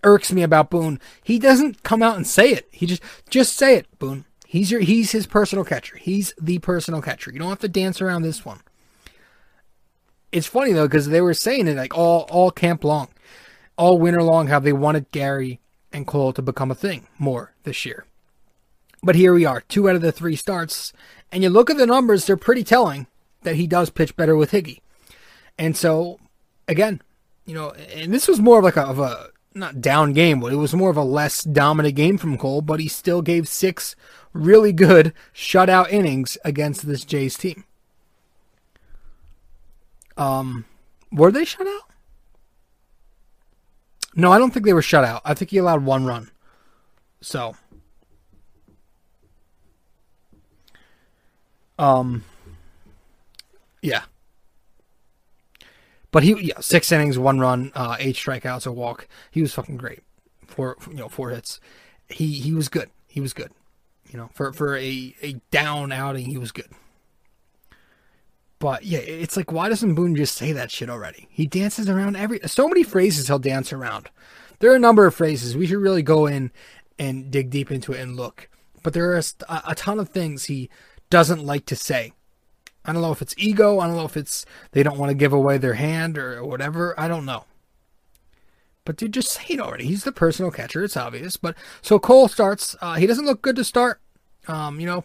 [0.02, 1.00] irks me about Boone.
[1.22, 2.68] He doesn't come out and say it.
[2.70, 4.24] He just just say it, Boone.
[4.46, 5.96] He's your he's his personal catcher.
[5.96, 7.32] He's the personal catcher.
[7.32, 8.60] You don't have to dance around this one
[10.32, 13.08] it's funny though because they were saying it like all all camp long,
[13.76, 15.60] all winter long, how they wanted Gary
[15.92, 18.04] and Cole to become a thing more this year.
[19.02, 20.92] But here we are, two out of the three starts,
[21.30, 23.06] and you look at the numbers; they're pretty telling
[23.42, 24.80] that he does pitch better with Higgy.
[25.58, 26.18] And so,
[26.68, 27.00] again,
[27.44, 30.52] you know, and this was more of like a, of a not down game, but
[30.52, 33.96] it was more of a less dominant game from Cole, but he still gave six
[34.32, 37.64] really good shutout innings against this Jays team.
[40.16, 40.64] Um,
[41.12, 41.90] were they shut out?
[44.14, 45.20] No, I don't think they were shut out.
[45.24, 46.30] I think he allowed one run.
[47.20, 47.54] So,
[51.78, 52.24] um,
[53.86, 54.02] yeah.
[56.10, 59.06] But he, yeah, six innings, one run, uh, eight strikeouts, a walk.
[59.30, 60.00] He was fucking great.
[60.46, 61.60] Four, you know, four hits.
[62.08, 62.90] He he was good.
[63.06, 63.52] He was good.
[64.10, 66.70] You know, for for a a down outing, he was good.
[68.58, 71.28] But yeah, it's like why doesn't Boone just say that shit already?
[71.30, 74.10] He dances around every so many phrases he'll dance around.
[74.58, 76.50] There are a number of phrases we should really go in
[76.98, 78.48] and dig deep into it and look.
[78.82, 80.70] But there are a, a ton of things he
[81.10, 82.12] doesn't like to say.
[82.86, 83.80] I don't know if it's ego.
[83.80, 86.98] I don't know if it's they don't want to give away their hand or whatever.
[86.98, 87.44] I don't know.
[88.84, 89.84] But dude, just say it already.
[89.86, 90.84] He's the personal catcher.
[90.84, 91.36] It's obvious.
[91.36, 92.76] But so Cole starts.
[92.80, 94.00] Uh, he doesn't look good to start.
[94.46, 95.04] Um, you know,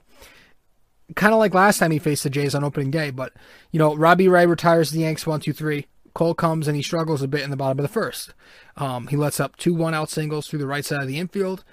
[1.15, 3.09] kind of like last time he faced the Jays on opening day.
[3.09, 3.33] But
[3.71, 5.87] you know, Robbie Ray retires the Yanks one two three.
[6.13, 8.33] Cole comes and he struggles a bit in the bottom of the first.
[8.77, 11.63] Um, he lets up two one out singles through the right side of the infield,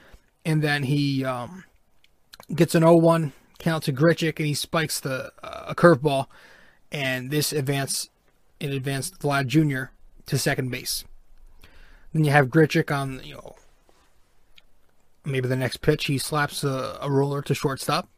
[0.44, 1.64] and then he um,
[2.54, 6.26] gets an 0-1 count to Grichuk, and he spikes the uh, a curveball,
[6.90, 8.08] and this advance
[8.60, 9.92] it advanced Vlad Jr.
[10.26, 11.04] to second base.
[12.12, 13.56] Then you have Grichuk on you know
[15.24, 18.08] maybe the next pitch he slaps a, a roller to shortstop,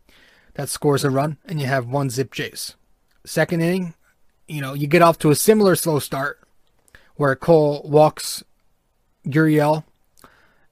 [0.55, 2.77] that scores a run, and you have one zip Jays.
[3.25, 3.95] Second inning,
[4.47, 6.41] you know you get off to a similar slow start
[7.17, 8.45] where Cole walks
[9.27, 9.85] Gurriel,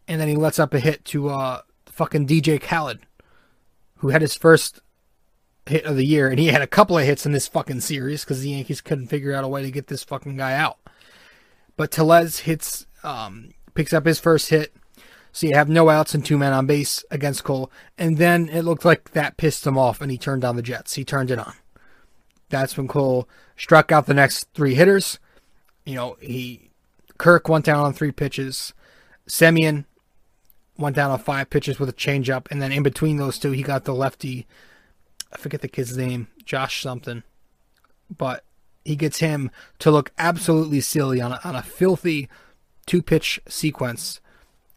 [0.06, 3.00] and then he lets up a hit to uh fucking DJ Khaled
[3.98, 4.80] who had his first
[5.66, 8.24] hit of the year, and he had a couple of hits in this fucking series
[8.24, 10.78] because the Yankees couldn't figure out a way to get this fucking guy out.
[11.76, 14.74] But Tellez hits, um, picks up his first hit.
[15.30, 17.70] So you have no outs and two men on base against Cole.
[17.96, 20.94] And then it looked like that pissed him off and he turned on the Jays.
[20.94, 21.54] He turned it on.
[22.48, 25.18] That's when Cole struck out the next three hitters.
[25.84, 26.70] You know, he
[27.18, 28.72] Kirk went down on three pitches.
[29.28, 29.84] Semien
[30.78, 33.62] went down on five pitches with a changeup, and then in between those two, he
[33.62, 34.46] got the lefty.
[35.32, 37.22] I forget the kid's name, Josh something,
[38.16, 38.44] but
[38.84, 42.28] he gets him to look absolutely silly on a, on a filthy
[42.86, 44.20] two pitch sequence,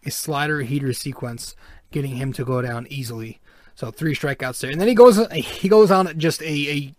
[0.05, 1.55] a slider heater sequence,
[1.91, 3.39] getting him to go down easily.
[3.75, 6.93] So three strikeouts there, and then he goes he goes on just a, a,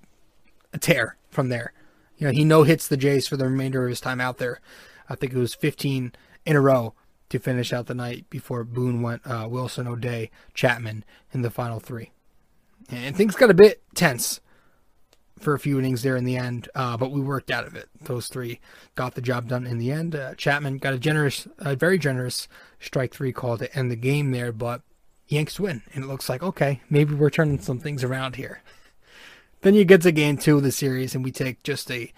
[0.73, 1.73] a tear from there.
[2.17, 4.61] You know, he no hits the Jays for the remainder of his time out there.
[5.09, 6.13] I think it was 15
[6.47, 6.95] in a row
[7.33, 11.81] to finish out the night before Boone went uh, Wilson, O'Day, Chapman in the final
[11.81, 12.13] three.
[12.91, 14.41] And things got a bit tense
[15.39, 17.89] for a few innings there in the end, uh, but we worked out of it.
[18.03, 18.61] Those three
[18.95, 20.15] got the job done in the end.
[20.15, 24.31] Uh, Chapman got a generous, a very generous strike three call to end the game
[24.31, 24.83] there, but
[25.27, 28.63] Yanks win, and it looks like okay, maybe we're turning some things around here.
[29.63, 32.13] Then you get to game two of the series, and we take just a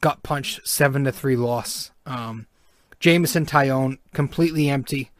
[0.00, 1.90] gut punch seven to three loss.
[2.06, 2.46] Um,
[3.02, 5.10] Jameson Taillon completely empty.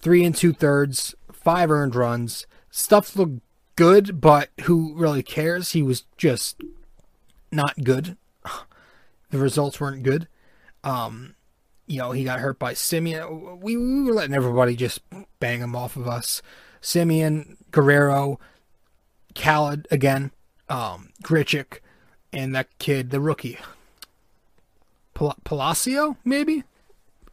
[0.00, 2.46] Three and two thirds, five earned runs.
[2.70, 3.40] Stuff looked
[3.74, 5.72] good, but who really cares?
[5.72, 6.60] He was just
[7.50, 8.16] not good.
[9.30, 10.28] The results weren't good.
[10.84, 11.34] Um,
[11.88, 13.60] you know, he got hurt by Semien.
[13.60, 15.00] We, we were letting everybody just
[15.40, 16.42] bang him off of us.
[16.80, 18.38] Semien, Guerrero,
[19.34, 20.30] Khaled again,
[20.68, 21.80] um, Grichuk,
[22.32, 23.58] and that kid, the rookie.
[25.12, 26.62] Pal- Palacio, maybe?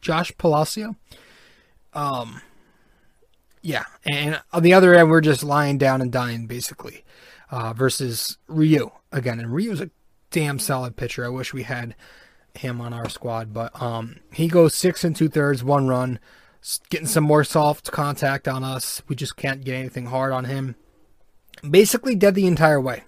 [0.04, 0.96] Josh Palacio.
[1.94, 2.42] Um,
[3.62, 7.04] yeah, and on the other end, we're just lying down and dying basically.
[7.50, 9.90] Uh, versus Ryu again, and Ryu's a
[10.30, 11.24] damn solid pitcher.
[11.24, 11.94] I wish we had
[12.54, 16.18] him on our squad, but um, he goes six and two thirds, one run,
[16.90, 19.02] getting some more soft contact on us.
[19.08, 20.74] We just can't get anything hard on him.
[21.68, 23.04] Basically, dead the entire way.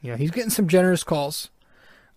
[0.00, 1.50] Yeah, he's getting some generous calls.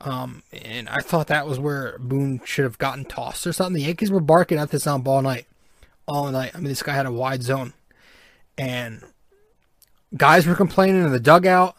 [0.02, 3.74] Um, and I thought that was where Boone should have gotten tossed or something.
[3.74, 5.48] The Yankees were barking at this on ball night,
[6.08, 6.52] all night.
[6.54, 7.74] I mean, this guy had a wide zone,
[8.58, 9.04] and
[10.16, 11.78] guys were complaining in the dugout.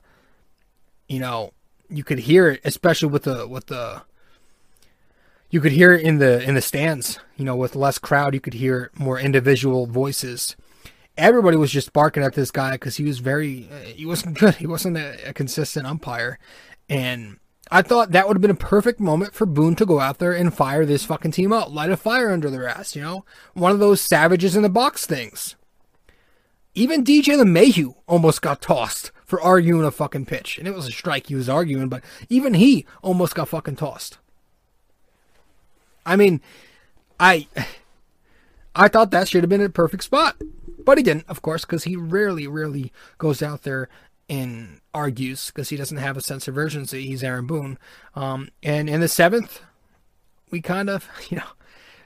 [1.09, 1.53] You know,
[1.89, 4.03] you could hear it, especially with the with the.
[5.49, 7.19] You could hear it in the in the stands.
[7.37, 10.57] You know, with less crowd, you could hear more individual voices.
[11.19, 14.57] Everybody was just barking at this guy because he was very, he wasn't good.
[14.57, 16.39] He wasn't a, a consistent umpire,
[16.89, 17.39] and
[17.71, 20.33] I thought that would have been a perfect moment for Boone to go out there
[20.33, 23.25] and fire this fucking team out, light a fire under their ass, you know?
[23.55, 25.57] One of those savages in the box things.
[26.75, 30.59] Even DJ LeMahieu almost got tossed for arguing a fucking pitch.
[30.59, 34.19] And it was a strike he was arguing, but even he almost got fucking tossed.
[36.05, 36.41] I mean,
[37.19, 37.49] I
[38.79, 40.37] I thought that should have been a perfect spot,
[40.85, 43.89] but he didn't, of course, because he rarely, rarely goes out there
[44.29, 47.07] and argues because he doesn't have a sense of urgency.
[47.07, 47.79] He's Aaron Boone.
[48.15, 49.61] Um, and in the seventh,
[50.51, 51.47] we kind of, you know,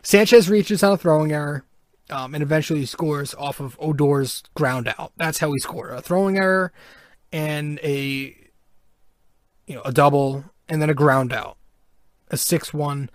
[0.02, 1.64] Sanchez reaches on a throwing error.
[2.08, 5.12] Um, and eventually scores off of Odor's ground out.
[5.16, 6.72] That's how he scored a throwing error
[7.30, 8.36] and a
[9.68, 11.56] you know a double and then a ground out,
[12.28, 13.10] a six-one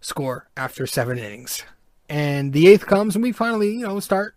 [0.00, 1.62] score after seven innings.
[2.08, 4.34] And the eighth comes and we finally you know start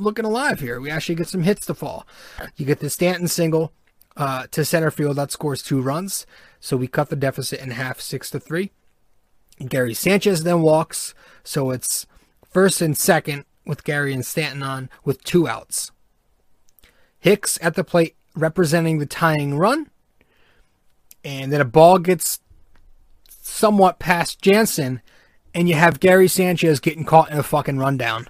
[0.00, 0.80] looking alive here.
[0.80, 2.06] We actually get some hits to fall.
[2.56, 3.72] You get the Stanton single
[4.16, 6.26] uh, to center field that scores two runs,
[6.58, 8.70] so we cut the deficit in half, six to three.
[9.68, 12.06] Gary Sanchez then walks, so it's
[12.50, 15.92] first and second with Gary and Stanton on with two outs.
[17.18, 19.90] Hicks at the plate representing the tying run.
[21.22, 22.40] And then a ball gets
[23.28, 25.02] somewhat past Jansen,
[25.54, 28.28] and you have Gary Sanchez getting caught in a fucking rundown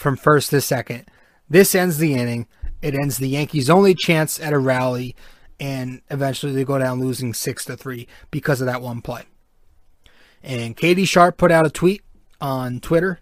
[0.00, 1.04] from first to second.
[1.48, 2.46] This ends the inning.
[2.80, 5.14] It ends the Yankees' only chance at a rally,
[5.60, 9.24] and eventually they go down losing six to three because of that one play.
[10.42, 12.02] And Katie Sharp put out a tweet
[12.40, 13.20] on Twitter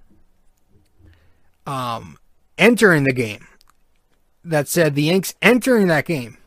[1.66, 2.16] um,
[2.56, 3.48] entering the game
[4.44, 6.38] that said the Yanks entering that game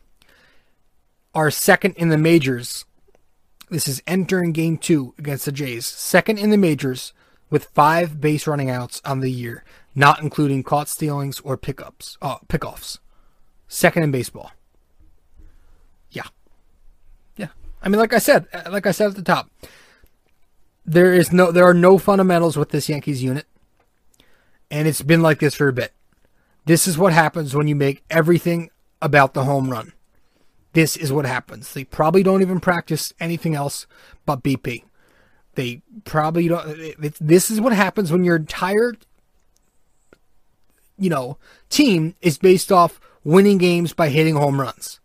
[1.34, 2.86] are second in the majors.
[3.68, 7.12] This is entering game two against the Jays, second in the majors
[7.50, 9.62] with five base running outs on the year,
[9.94, 12.98] not including caught stealings or pickups, uh, pickoffs.
[13.68, 14.52] Second in baseball.
[16.10, 16.28] Yeah,
[17.36, 17.48] yeah.
[17.82, 19.50] I mean, like I said, like I said at the top,
[20.84, 23.46] there is no, there are no fundamentals with this Yankees unit
[24.72, 25.92] and it's been like this for a bit.
[26.64, 28.70] This is what happens when you make everything
[29.02, 29.92] about the home run.
[30.72, 31.74] This is what happens.
[31.74, 33.86] They probably don't even practice anything else
[34.24, 34.84] but BP.
[35.54, 36.66] They probably don't.
[36.66, 38.94] It, this is what happens when your entire,
[41.02, 41.38] you know,
[41.68, 45.00] team is based off winning games by hitting home runs.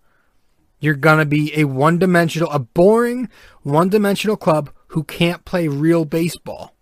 [0.80, 3.30] You're gonna be a one-dimensional, a boring,
[3.64, 6.76] one-dimensional club who can't play real baseball.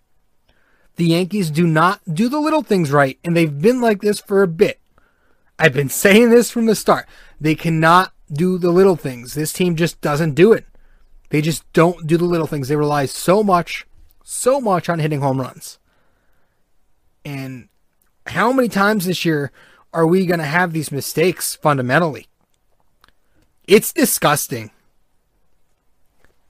[0.98, 4.44] The Yankees do not do the little things right, and they've been like this for
[4.44, 4.80] a bit.
[5.58, 7.08] I've been saying this from the start.
[7.40, 9.34] They cannot do the little things.
[9.34, 10.66] This team just doesn't do it.
[11.30, 12.68] They just don't do the little things.
[12.68, 13.86] They rely so much,
[14.24, 15.80] so much on hitting home runs.
[17.24, 17.70] And
[18.28, 19.52] how many times this year
[19.94, 22.28] are we going to have these mistakes fundamentally?
[23.68, 24.72] It's disgusting.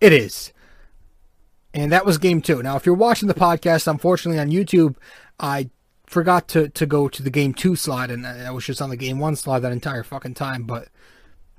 [0.01, 0.51] It is.
[1.73, 2.63] And that was game two.
[2.63, 4.95] Now, if you're watching the podcast, unfortunately on YouTube,
[5.39, 5.69] I
[6.05, 8.97] forgot to, to go to the game two slide, and I was just on the
[8.97, 10.87] game one slide that entire fucking time, but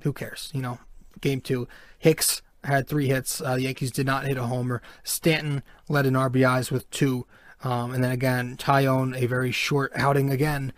[0.01, 0.49] who cares?
[0.53, 0.79] You know,
[1.21, 1.67] game two.
[1.99, 3.41] Hicks had three hits.
[3.41, 4.81] Uh, the Yankees did not hit a homer.
[5.03, 7.25] Stanton led in RBIs with two.
[7.63, 10.73] Um, and then again, Taillon, a very short outing again.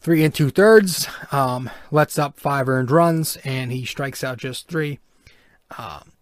[0.00, 1.08] Three and two thirds.
[1.32, 5.00] Um, lets up five earned runs, and he strikes out just three.
[5.76, 6.12] Um,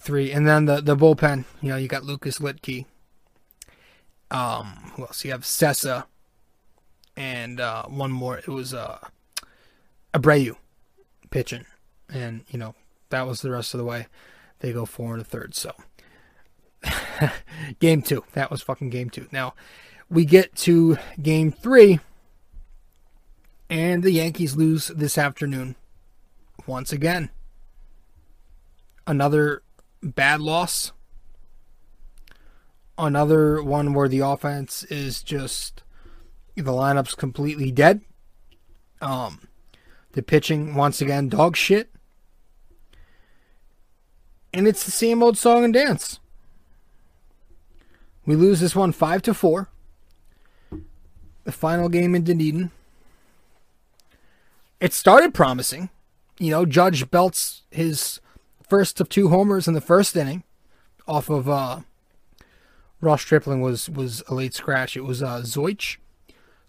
[0.00, 1.44] three, and then the the bullpen.
[1.60, 2.86] You know, you got Lucas Luetge.
[4.30, 5.24] Um, who else?
[5.24, 6.04] You have Cessa.
[7.16, 8.38] and uh, one more.
[8.38, 8.98] It was uh,
[10.14, 10.56] Abreu
[11.30, 11.66] pitching,
[12.08, 12.74] and you know
[13.10, 14.06] that was the rest of the way.
[14.60, 15.54] They go four and a third.
[15.54, 15.72] So,
[17.80, 18.24] game two.
[18.32, 19.26] That was fucking game two.
[19.32, 19.54] Now
[20.08, 22.00] we get to game three,
[23.68, 25.76] and the Yankees lose this afternoon
[26.66, 27.30] once again.
[29.06, 29.62] Another
[30.02, 30.92] bad loss.
[32.98, 35.82] Another one where the offense is just
[36.54, 38.02] the lineup's completely dead.
[39.00, 39.48] Um,
[40.12, 41.90] the pitching once again dog shit.
[44.52, 46.18] And it's the same old song and dance.
[48.30, 49.70] We lose this one five to four.
[51.42, 52.70] The final game in Dunedin.
[54.78, 55.90] It started promising.
[56.38, 58.20] You know, Judge belts his
[58.62, 60.44] first of two homers in the first inning
[61.08, 61.80] off of uh,
[63.00, 64.96] Ross Stripling was was a late scratch.
[64.96, 65.96] It was uh, Zeuch.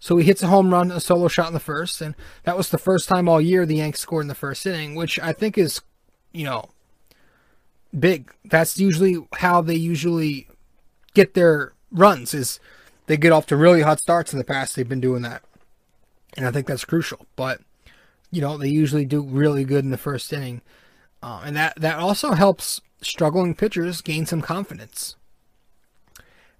[0.00, 2.70] So he hits a home run, a solo shot in the first, and that was
[2.70, 5.56] the first time all year the Yanks scored in the first inning, which I think
[5.56, 5.80] is,
[6.32, 6.70] you know,
[7.96, 8.32] big.
[8.44, 10.48] That's usually how they usually
[11.14, 12.60] get their runs is
[13.06, 14.76] they get off to really hot starts in the past.
[14.76, 15.42] They've been doing that.
[16.36, 17.26] And I think that's crucial.
[17.36, 17.60] But,
[18.30, 20.62] you know, they usually do really good in the first inning.
[21.22, 25.16] Uh, and that, that also helps struggling pitchers gain some confidence.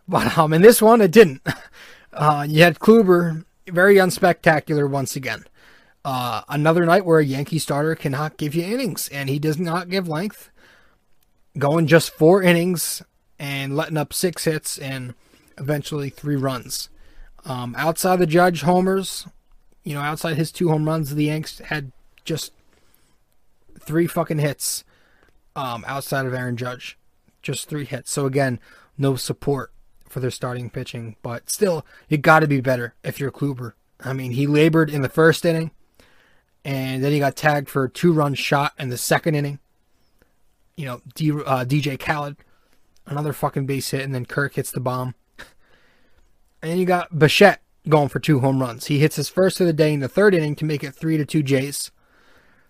[0.06, 1.42] But um, in this one, it didn't.
[2.14, 5.46] Uh, you had Kluber, very unspectacular once again.
[6.04, 9.88] Uh, another night where a Yankee starter cannot give you innings, and he does not
[9.88, 10.50] give length.
[11.56, 13.02] Going just four innings
[13.42, 15.14] and letting up six hits and
[15.58, 16.88] eventually three runs.
[17.44, 19.26] Um, outside the Judge homers,
[19.82, 21.90] you know, outside his two home runs, the Yanks had
[22.24, 22.52] just
[23.80, 24.84] three fucking hits
[25.56, 26.96] um, outside of Aaron Judge.
[27.42, 28.12] Just three hits.
[28.12, 28.60] So again,
[28.96, 29.72] no support
[30.08, 33.72] for their starting pitching, but still, you got to be better if you're Kluber.
[33.98, 35.72] I mean, he labored in the first inning,
[36.64, 39.58] and then he got tagged for a two-run shot in the second inning.
[40.76, 42.36] You know, D, uh, DJ Khaled,
[43.06, 45.14] another fucking base hit, and then Kirk hits the bomb.
[46.62, 48.86] And you got Bichette going for two home runs.
[48.86, 51.16] He hits his first of the day in the third inning to make it three
[51.16, 51.90] to two Jays.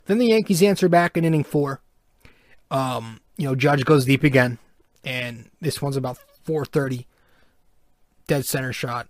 [0.07, 1.81] Then the Yankees answer back in inning four.
[2.71, 4.59] Um, you know, Judge goes deep again,
[5.05, 7.07] and this one's about 430.
[8.27, 9.09] Dead center shot.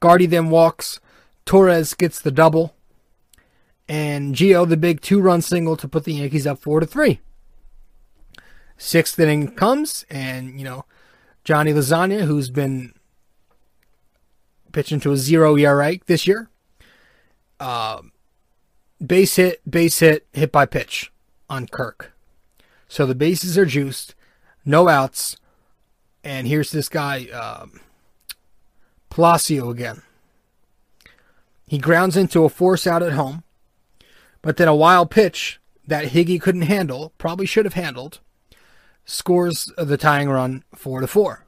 [0.00, 1.00] Gardy then walks.
[1.44, 2.74] Torres gets the double.
[3.88, 7.20] And Gio the big two run single to put the Yankees up four to three.
[8.78, 10.84] Sixth inning comes, and you know,
[11.44, 12.94] Johnny Lasagna, who's been
[14.72, 16.48] pitching to a zero ERA this year.
[17.58, 18.02] Uh,
[19.04, 21.12] base hit, base hit, hit by pitch
[21.50, 22.12] on Kirk.
[22.86, 24.14] So the bases are juiced,
[24.64, 25.36] no outs,
[26.22, 27.80] and here's this guy, um,
[29.10, 30.02] Palacio again.
[31.66, 33.42] He grounds into a force out at home,
[34.40, 38.20] but then a wild pitch that Higgy couldn't handle, probably should have handled,
[39.08, 41.46] scores the tying run four to four.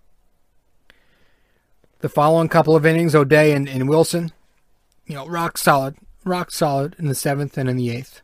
[2.01, 4.33] The following couple of innings, O'Day and, and Wilson,
[5.07, 8.23] you know, rock solid, rock solid in the seventh and in the eighth.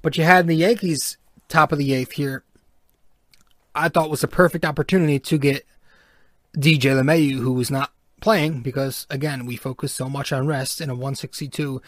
[0.00, 2.44] But you had the Yankees top of the eighth here.
[3.74, 5.66] I thought was a perfect opportunity to get
[6.56, 7.90] DJ LeMahieu, who was not
[8.20, 11.82] playing because again we focused so much on rest in a 162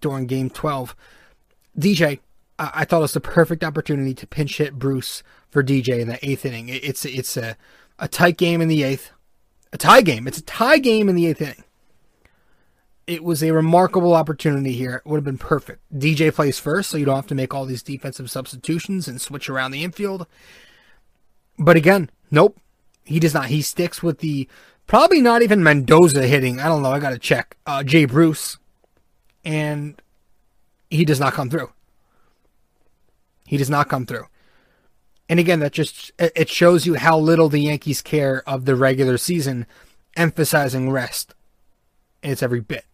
[0.00, 0.96] during Game 12.
[1.78, 2.18] DJ,
[2.58, 6.08] I, I thought it was the perfect opportunity to pinch hit Bruce for DJ in
[6.08, 6.68] the eighth inning.
[6.68, 7.56] It's it's a
[7.98, 9.10] a tight game in the eighth
[9.72, 10.26] a tie game.
[10.26, 11.64] It's a tie game in the eighth inning.
[13.06, 14.96] It was a remarkable opportunity here.
[14.96, 15.80] It would have been perfect.
[15.94, 19.48] DJ plays first, so you don't have to make all these defensive substitutions and switch
[19.48, 20.26] around the infield.
[21.58, 22.58] But again, nope.
[23.04, 23.46] He does not.
[23.46, 24.46] He sticks with the
[24.86, 26.60] probably not even Mendoza hitting.
[26.60, 26.92] I don't know.
[26.92, 27.56] I got to check.
[27.66, 28.58] Uh, Jay Bruce.
[29.42, 30.00] And
[30.90, 31.72] he does not come through.
[33.46, 34.26] He does not come through.
[35.28, 39.18] And again, that just it shows you how little the Yankees care of the regular
[39.18, 39.66] season,
[40.16, 41.34] emphasizing rest.
[42.22, 42.84] And it's every bit.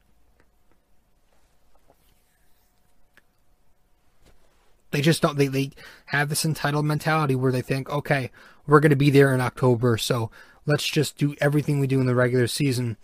[4.91, 5.71] They just don't they, they
[6.07, 8.31] have this entitled mentality where they think, okay,
[8.67, 10.31] we're gonna be there in October, so
[10.67, 12.97] let's just do everything we do in the regular season.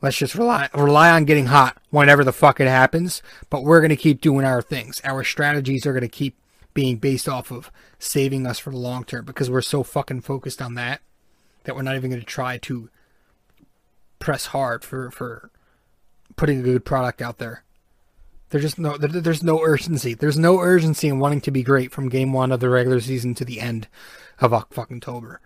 [0.00, 3.96] Let's just rely rely on getting hot whenever the fuck it happens, but we're gonna
[3.96, 5.00] keep doing our things.
[5.04, 6.36] Our strategies are gonna keep
[6.74, 10.60] being based off of saving us for the long term because we're so fucking focused
[10.60, 11.00] on that
[11.62, 12.90] that we're not even going to try to
[14.18, 15.50] press hard for for
[16.36, 17.62] putting a good product out there.
[18.50, 20.14] There's just no there, there's no urgency.
[20.14, 23.34] There's no urgency in wanting to be great from game one of the regular season
[23.36, 23.88] to the end
[24.38, 25.40] of fucking October.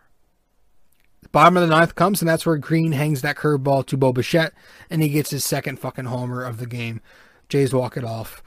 [1.22, 4.12] The bottom of the ninth comes, and that's where Green hangs that curveball to Bo
[4.12, 4.52] Bichette,
[4.88, 7.00] and he gets his second fucking homer of the game.
[7.48, 8.42] Jays walk it off.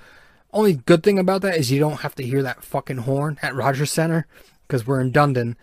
[0.53, 3.55] Only good thing about that is you don't have to hear that fucking horn at
[3.55, 4.27] Rogers Center
[4.67, 5.55] because we're in Dundon.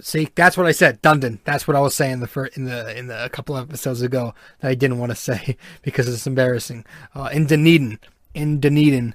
[0.00, 1.38] See, that's what I said, Dundon.
[1.44, 4.02] That's what I was saying the first, in the in the a couple of episodes
[4.02, 6.84] ago that I didn't want to say because it's embarrassing.
[7.14, 8.00] Uh, in Dunedin,
[8.34, 9.14] in Dunedin,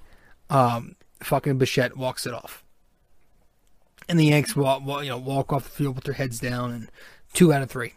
[0.50, 2.64] um, fucking Bichette walks it off,
[4.08, 6.90] and the Yanks walk, you know walk off the field with their heads down, and
[7.34, 7.94] two out of three.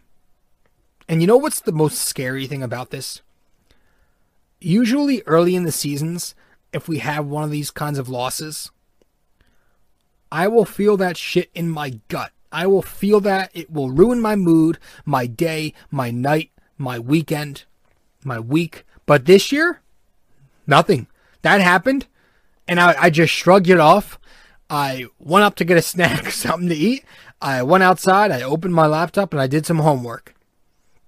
[1.08, 3.22] And you know what's the most scary thing about this?
[4.60, 6.34] Usually, early in the seasons,
[6.76, 8.70] if we have one of these kinds of losses,
[10.30, 12.32] I will feel that shit in my gut.
[12.52, 17.64] I will feel that it will ruin my mood, my day, my night, my weekend,
[18.22, 18.84] my week.
[19.06, 19.80] But this year,
[20.66, 21.06] nothing.
[21.40, 22.06] That happened,
[22.68, 24.18] and I, I just shrugged it off.
[24.68, 27.04] I went up to get a snack, something to eat.
[27.40, 30.34] I went outside, I opened my laptop, and I did some homework.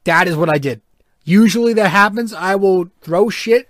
[0.05, 0.81] That is what I did.
[1.25, 2.33] Usually that happens.
[2.33, 3.69] I will throw shit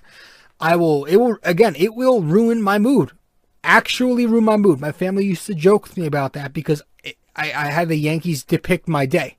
[0.61, 3.13] I will, it will, again, it will ruin my mood.
[3.63, 4.81] Actually ruin my mood.
[4.81, 7.97] My family used to joke with me about that because it, I, I had the
[7.97, 9.37] Yankees depict my day.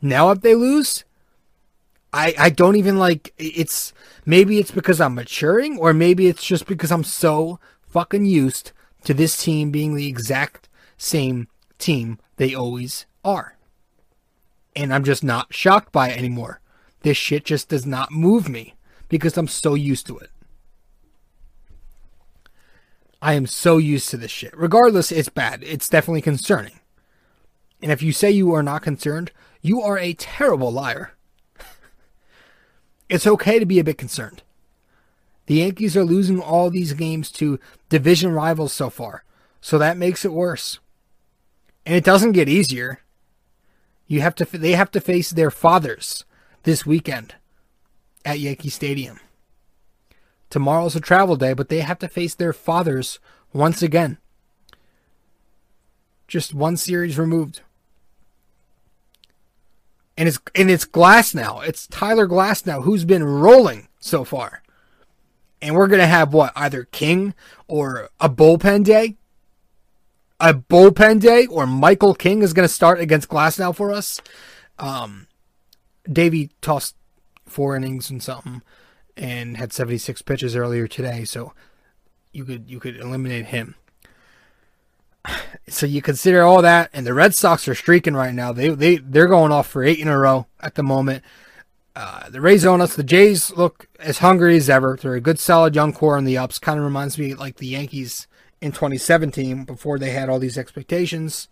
[0.00, 1.04] Now if they lose,
[2.12, 3.92] I, I don't even like, it's,
[4.26, 7.58] maybe it's because I'm maturing or maybe it's just because I'm so
[7.88, 8.72] fucking used
[9.04, 11.48] to this team being the exact same
[11.78, 13.56] team they always are.
[14.74, 16.60] And I'm just not shocked by it anymore.
[17.02, 18.74] This shit just does not move me
[19.08, 20.30] because I'm so used to it.
[23.22, 24.52] I am so used to this shit.
[24.58, 25.62] Regardless, it's bad.
[25.62, 26.80] It's definitely concerning.
[27.80, 29.30] And if you say you are not concerned,
[29.64, 31.12] You are a terrible liar.
[33.08, 34.42] it's okay to be a bit concerned.
[35.46, 39.22] The Yankees are losing all these games to division rivals so far,
[39.60, 40.80] so that makes it worse.
[41.86, 43.02] And it doesn't get easier.
[44.08, 46.24] You have to they have to face their fathers
[46.64, 47.36] this weekend
[48.24, 49.20] at Yankee Stadium.
[50.52, 53.18] Tomorrow's a travel day, but they have to face their fathers
[53.54, 54.18] once again.
[56.28, 57.62] Just one series removed.
[60.14, 61.66] And it's and it's Glasnow.
[61.66, 64.62] It's Tyler Glasnow who's been rolling so far.
[65.62, 67.32] And we're gonna have what, either King
[67.66, 69.16] or a bullpen day?
[70.38, 74.20] A bullpen day, or Michael King is gonna start against Glasnow for us.
[74.78, 75.28] Um
[76.06, 76.94] Deivi tossed
[77.46, 78.60] four innings and something
[79.16, 81.52] and had 76 pitches earlier today, so
[82.32, 83.74] you could you could eliminate him.
[85.68, 88.52] So you consider all that, and the Red Sox are streaking right now.
[88.52, 91.22] They they they're going off for eight in a row at the moment.
[91.94, 92.96] Uh, the Rays own us.
[92.96, 94.98] The Jays look as hungry as ever.
[95.00, 96.58] They're a good, solid young core on the ups.
[96.58, 98.26] Kind of reminds me like the Yankees
[98.60, 101.48] in 2017 before they had all these expectations.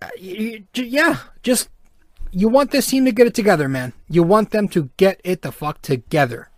[0.00, 1.68] Uh, you, you, yeah, just
[2.30, 3.92] you want this team to get it together, man.
[4.08, 6.50] You want them to get it the fuck together.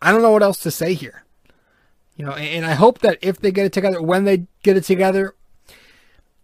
[0.00, 1.24] I don't know what else to say here.
[2.16, 4.84] You know, and I hope that if they get it together, when they get it
[4.84, 5.34] together,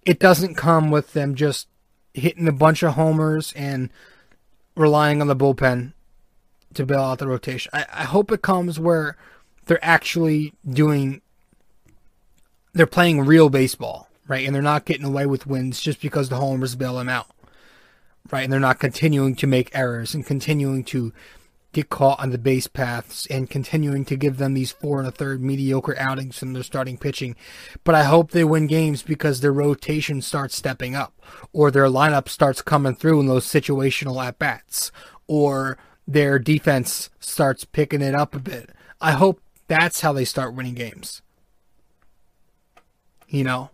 [0.04, 1.68] it doesn't come with them just
[2.12, 3.90] hitting a bunch of homers and
[4.76, 5.92] relying on the bullpen
[6.74, 7.70] to bail out the rotation.
[7.72, 9.16] I, I hope it comes where
[9.66, 11.22] they're actually doing,
[12.74, 14.46] they're playing real baseball right?
[14.46, 17.28] And they're not getting away with wins just because the homers bail them out,
[18.30, 18.44] right?
[18.44, 21.12] And they're not continuing to make errors and continuing to
[21.72, 25.10] get caught on the base paths and continuing to give them these four and a
[25.10, 27.34] third mediocre outings from their starting pitching.
[27.82, 31.14] But I hope they win games because their rotation starts stepping up
[31.52, 34.92] or their lineup starts coming through in those situational at bats
[35.26, 38.70] or their defense starts picking it up a bit.
[39.00, 41.22] I hope that's how they start winning games.
[43.28, 43.70] You know?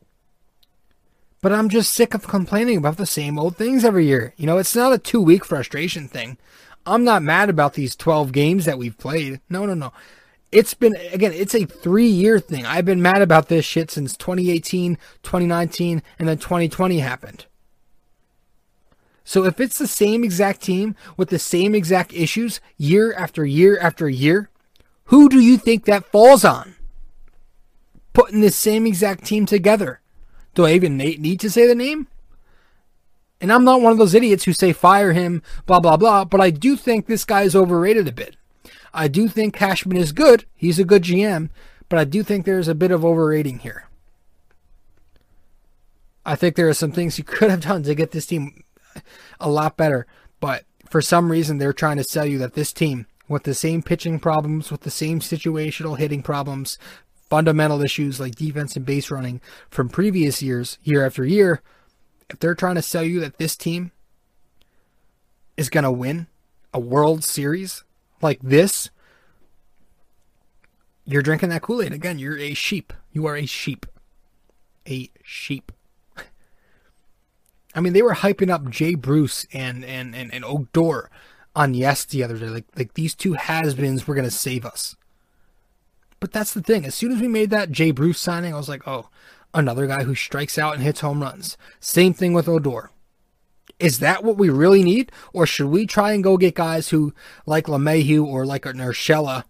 [1.41, 4.34] But I'm just sick of complaining about the same old things every year.
[4.36, 6.36] You know, it's not a two week frustration thing.
[6.84, 9.41] I'm not mad about these 12 games that we've played.
[9.49, 9.93] No, no, no.
[10.51, 12.64] It's been, again, it's a three year thing.
[12.64, 17.47] I've been mad about this shit since 2018, 2019, and then 2020 happened.
[19.22, 23.78] So if it's the same exact team with the same exact issues year after year
[23.78, 24.49] after year,
[25.05, 26.74] who do you think that falls on?
[28.14, 30.01] Putting the same exact team together.
[30.55, 32.09] Do I even need to say the name?
[33.40, 36.40] And I'm not one of those idiots who say fire him, blah, blah, blah, but
[36.40, 38.36] I do think this guy is overrated a bit.
[38.92, 40.44] I do think Cashman is good.
[40.57, 41.51] He's a good GM,
[41.88, 43.86] but I do think there's a bit of overrating here.
[46.26, 48.64] I think there are some things he could have done to get this team
[49.38, 50.07] a lot better,
[50.40, 53.82] but for some reason they're trying to sell you that this team, with the same
[53.82, 56.78] pitching problems, with the same situational hitting problems,
[57.29, 61.62] fundamental issues like defense and base running from previous years, year after year,
[62.31, 63.93] if they're trying to sell you that this team
[65.57, 66.26] is going to win
[66.72, 67.85] a World Series
[68.20, 68.91] like this,
[71.05, 71.93] you're drinking that Kool Aid.
[71.93, 72.93] Again, you're a sheep.
[73.12, 73.87] You are a sheep.
[74.87, 75.72] A sheep.
[77.74, 81.11] I mean, they were hyping up Jay Bruce and, and, and, and Odor
[81.57, 82.49] on Yes the other day.
[82.49, 84.97] Like, like these two has beens were to save us.
[86.21, 86.85] But that's the thing.
[86.85, 89.09] As soon as we made that Jay Bruce signing, I was like, oh,
[89.55, 91.57] another guy who strikes out and hits home runs.
[91.81, 92.91] Same thing with Odor.
[93.79, 95.12] Is that what we really need?
[95.33, 97.14] Or should we try and go get guys who,
[97.47, 99.45] like LeMahieu or like a Urshela,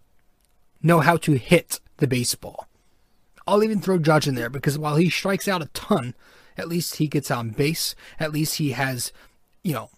[0.83, 2.67] know how to hit the baseball?
[3.47, 6.15] I'll even throw Judge in there because while he strikes out a ton,
[6.59, 7.95] at least he gets on base.
[8.21, 9.13] At least he has,
[9.65, 9.89] you know,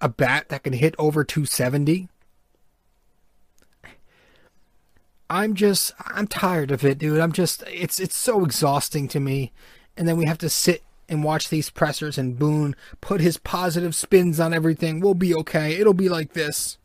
[0.00, 2.08] a bat that can hit over 270.
[5.30, 7.20] I'm just I'm tired of it, dude.
[7.20, 9.52] I'm just it's it's so exhausting to me.
[9.96, 13.94] And then we have to sit and watch these pressers and Boone put his positive
[13.94, 15.00] spins on everything.
[15.00, 15.74] We'll be okay.
[15.74, 16.78] It'll be like this.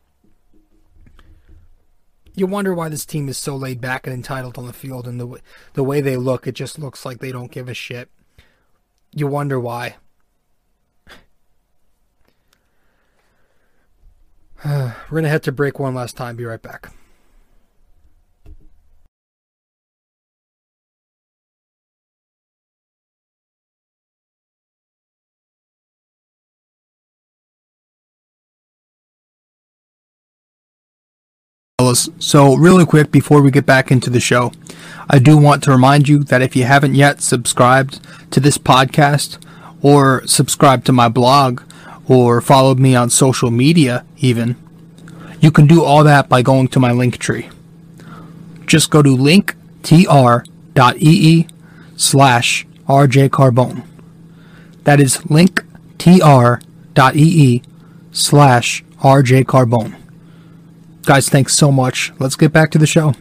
[2.34, 5.20] You wonder why this team is so laid back and entitled on the field and
[5.20, 5.40] the
[5.74, 8.10] the way they look, it just looks like they don't give a shit.
[9.14, 9.96] You wonder why.
[14.64, 16.36] We're going to head to break one last time.
[16.36, 16.92] Be right back.
[31.92, 34.52] So, really quick before we get back into the show,
[35.10, 39.38] I do want to remind you that if you haven't yet subscribed to this podcast
[39.82, 41.62] or subscribed to my blog
[42.08, 44.56] or followed me on social media even,
[45.40, 47.50] you can do all that by going to my link tree.
[48.66, 49.56] Just go to linktr.ee
[51.96, 53.84] slash rjcarbone.
[54.84, 55.62] That is linktr.ee
[58.12, 60.03] slash rjcarbone.
[61.06, 62.12] Guys, thanks so much.
[62.18, 63.12] Let's get back to the show.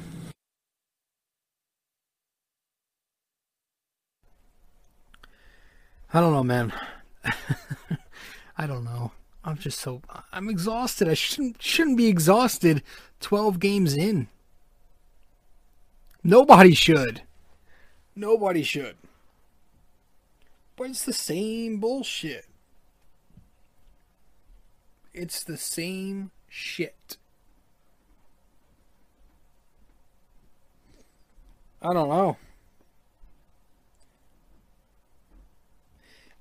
[6.14, 6.72] I don't know, man.
[8.58, 9.12] I don't know.
[9.44, 11.10] I'm just so I'm exhausted.
[11.10, 12.84] I shouldn't shouldn't be exhausted
[13.20, 14.30] 12 games in.
[16.24, 17.24] Nobody should.
[18.16, 18.96] Nobody should.
[20.78, 22.46] But it's the same bullshit.
[25.14, 27.18] It's the same shit.
[31.84, 32.38] I don't know.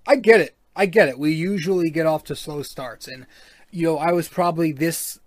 [0.06, 0.56] I get it.
[0.74, 1.18] I get it.
[1.18, 3.08] We usually get off to slow starts.
[3.08, 3.26] And,
[3.70, 5.18] you know, I was probably this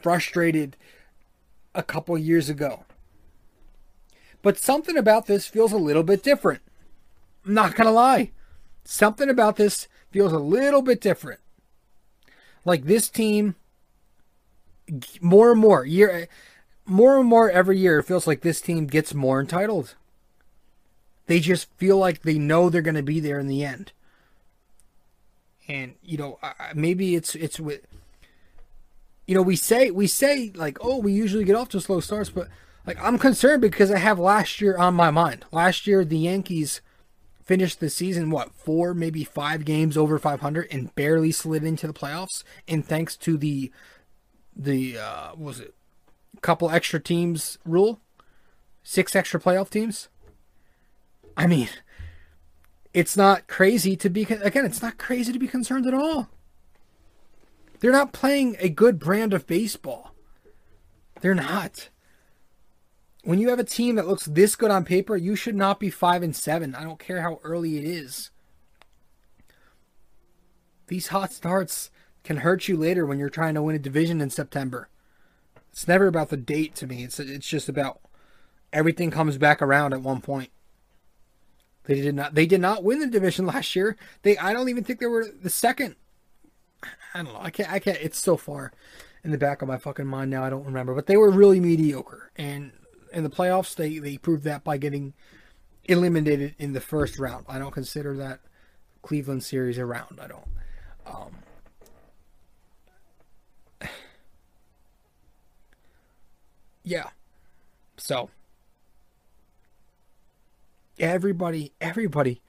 [0.00, 0.76] frustrated
[1.74, 2.84] a couple years ago.
[4.42, 6.60] But something about this feels a little bit different.
[7.46, 8.32] I'm not going to lie.
[8.84, 11.40] Something about this feels a little bit different.
[12.64, 13.56] Like this team,
[15.20, 16.28] more and more, year,
[16.88, 19.94] more and more every year, it feels like this team gets more entitled.
[21.26, 23.92] They just feel like they know they're going to be there in the end.
[25.68, 26.38] And you know,
[26.74, 27.86] maybe it's it's with
[29.26, 32.30] you know, we say we say like, "Oh, we usually get off to slow starts,"
[32.30, 32.48] but
[32.86, 35.44] like I'm concerned because I have last year on my mind.
[35.52, 36.80] Last year the Yankees
[37.44, 41.94] finished the season what, 4 maybe 5 games over 500 and barely slid into the
[41.94, 43.72] playoffs and thanks to the
[44.54, 45.74] the uh was it
[46.40, 48.00] couple extra teams rule?
[48.82, 50.08] Six extra playoff teams?
[51.36, 51.68] I mean,
[52.94, 56.28] it's not crazy to be again, it's not crazy to be concerned at all.
[57.80, 60.14] They're not playing a good brand of baseball.
[61.20, 61.90] They're not.
[63.24, 65.90] When you have a team that looks this good on paper, you should not be
[65.90, 66.74] 5 and 7.
[66.74, 68.30] I don't care how early it is.
[70.86, 71.90] These hot starts
[72.24, 74.88] can hurt you later when you're trying to win a division in September.
[75.78, 77.04] It's never about the date to me.
[77.04, 78.00] It's it's just about
[78.72, 80.50] everything comes back around at one point.
[81.84, 82.34] They did not.
[82.34, 83.96] They did not win the division last year.
[84.22, 84.36] They.
[84.38, 85.94] I don't even think they were the second.
[86.82, 87.38] I don't know.
[87.40, 87.70] I can't.
[87.70, 87.98] I can't.
[88.00, 88.72] It's so far
[89.22, 90.42] in the back of my fucking mind now.
[90.42, 90.96] I don't remember.
[90.96, 92.72] But they were really mediocre, and
[93.12, 95.14] in the playoffs, they they proved that by getting
[95.84, 97.44] eliminated in the first round.
[97.48, 98.40] I don't consider that
[99.02, 100.18] Cleveland series a round.
[100.20, 100.48] I don't.
[101.06, 101.36] Um,
[106.88, 107.10] yeah.
[107.98, 108.30] So
[110.98, 112.40] everybody, everybody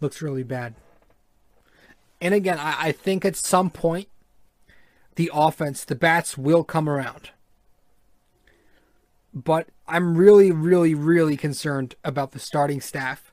[0.00, 0.74] looks really bad.
[2.20, 4.08] And again, I, I think at some point,
[5.16, 7.30] the offense, the bats will come around.
[9.32, 13.32] But I'm really, really, really concerned about the starting staff.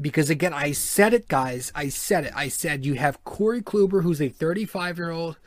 [0.00, 1.70] Because again, I said it, guys.
[1.74, 2.32] I said it.
[2.34, 5.38] I said you have Corey Kluber, who's a 35 year old,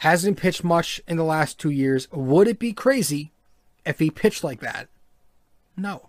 [0.00, 2.10] hasn't pitched much in the last two years.
[2.10, 3.32] Would it be crazy
[3.84, 4.88] if he pitched like that?
[5.76, 6.08] No.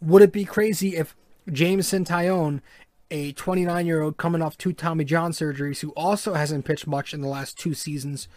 [0.00, 1.14] Would it be crazy if
[1.50, 2.62] Jameson Taillon,
[3.10, 7.12] a 29 year old coming off two Tommy John surgeries, who also hasn't pitched much
[7.12, 8.28] in the last two seasons,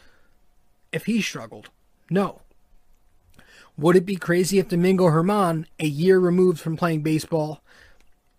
[0.91, 1.69] if he struggled?
[2.09, 2.41] No.
[3.77, 7.61] Would it be crazy if Domingo Germán, a year removed from playing baseball,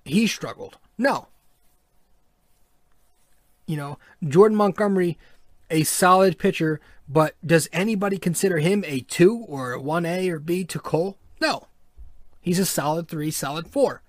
[0.04, 0.76] he struggled?
[0.98, 1.28] No.
[3.66, 5.16] You know, Jordan Montgomery,
[5.72, 10.64] a solid pitcher, but does anybody consider him a 2 or a 1A or B
[10.64, 11.18] to Cole?
[11.40, 11.66] No.
[12.40, 14.02] He's a solid three, solid four.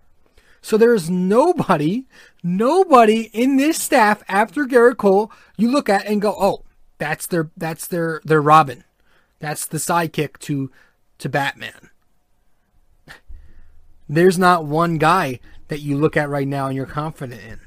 [0.61, 2.05] So there's nobody,
[2.41, 6.63] nobody in this staff after Gerrit Cole you look at and go, oh,
[6.97, 8.83] that's their that's their their Robin.
[9.39, 10.71] That's the sidekick to
[11.17, 11.89] to Batman.
[14.07, 17.59] There's not one guy that you look at right now and you're confident in.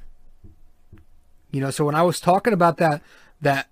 [1.51, 3.03] You know, so when I was talking about that
[3.41, 3.69] that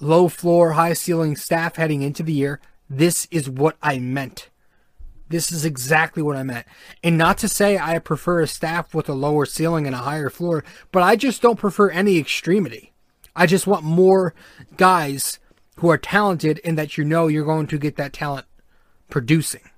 [0.00, 4.48] low floor, high ceiling staff heading into the year, this is what I meant.
[5.28, 6.66] This is exactly what I meant.
[7.02, 10.30] And not to say I prefer a staff with a lower ceiling and a higher
[10.30, 12.92] floor, but I just don't prefer any extremity.
[13.36, 14.34] I just want more
[14.76, 15.38] guys
[15.76, 18.46] who are talented and that you know you're going to get that talent
[19.10, 19.70] producing.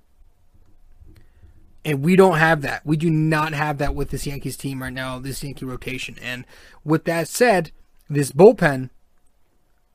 [1.84, 2.84] And we don't have that.
[2.86, 6.16] We do not have that with this Yankees team right now, this Yankee rotation.
[6.22, 6.44] And
[6.84, 7.72] with that said,
[8.08, 8.90] this bullpen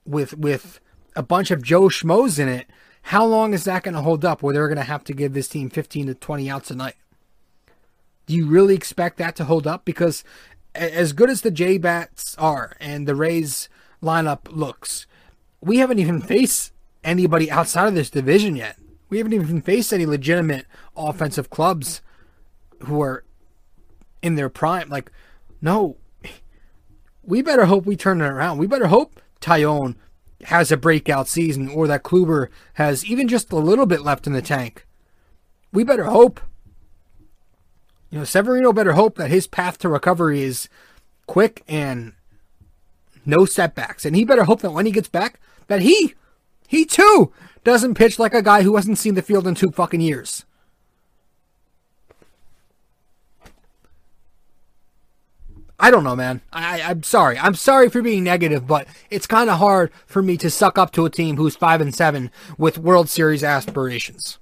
[0.06, 0.80] with with
[1.16, 2.68] a bunch of Joe Schmoes in it
[3.10, 5.34] how long is that going to hold up where they're going to have to give
[5.34, 6.96] this team 15 to 20 outs a night?
[8.26, 9.86] Do you really expect that to hold up?
[9.86, 10.24] Because
[10.74, 13.70] as good as the J Bats are and the Rays
[14.02, 15.06] lineup looks,
[15.62, 18.76] we haven't even faced anybody outside of this division yet.
[19.10, 20.66] We haven't even faced any legitimate
[20.98, 22.02] offensive clubs
[22.86, 23.24] who are
[24.24, 24.90] in their prime.
[24.90, 25.12] Like,
[25.62, 25.98] no,
[27.22, 28.58] we better hope we turn it around.
[28.58, 29.96] We better hope Taillon
[30.46, 34.34] has a breakout season or that Kluber has even just a little bit left in
[34.34, 34.86] the tank.
[35.72, 36.40] We better hope.
[38.10, 40.70] You know, Severino better hope that his path to recovery is
[41.28, 42.14] quick and
[43.26, 44.06] no setbacks.
[44.06, 46.14] And he better hope that when he gets back, that he,
[46.68, 47.34] he too,
[47.64, 50.46] doesn't pitch like a guy who hasn't seen the field in two fucking years.
[55.86, 56.42] I don't know, man.
[56.52, 57.38] I, I'm sorry.
[57.38, 60.90] I'm sorry for being negative, but it's kind of hard for me to suck up
[60.94, 64.40] to a team who's five and seven with World Series aspirations.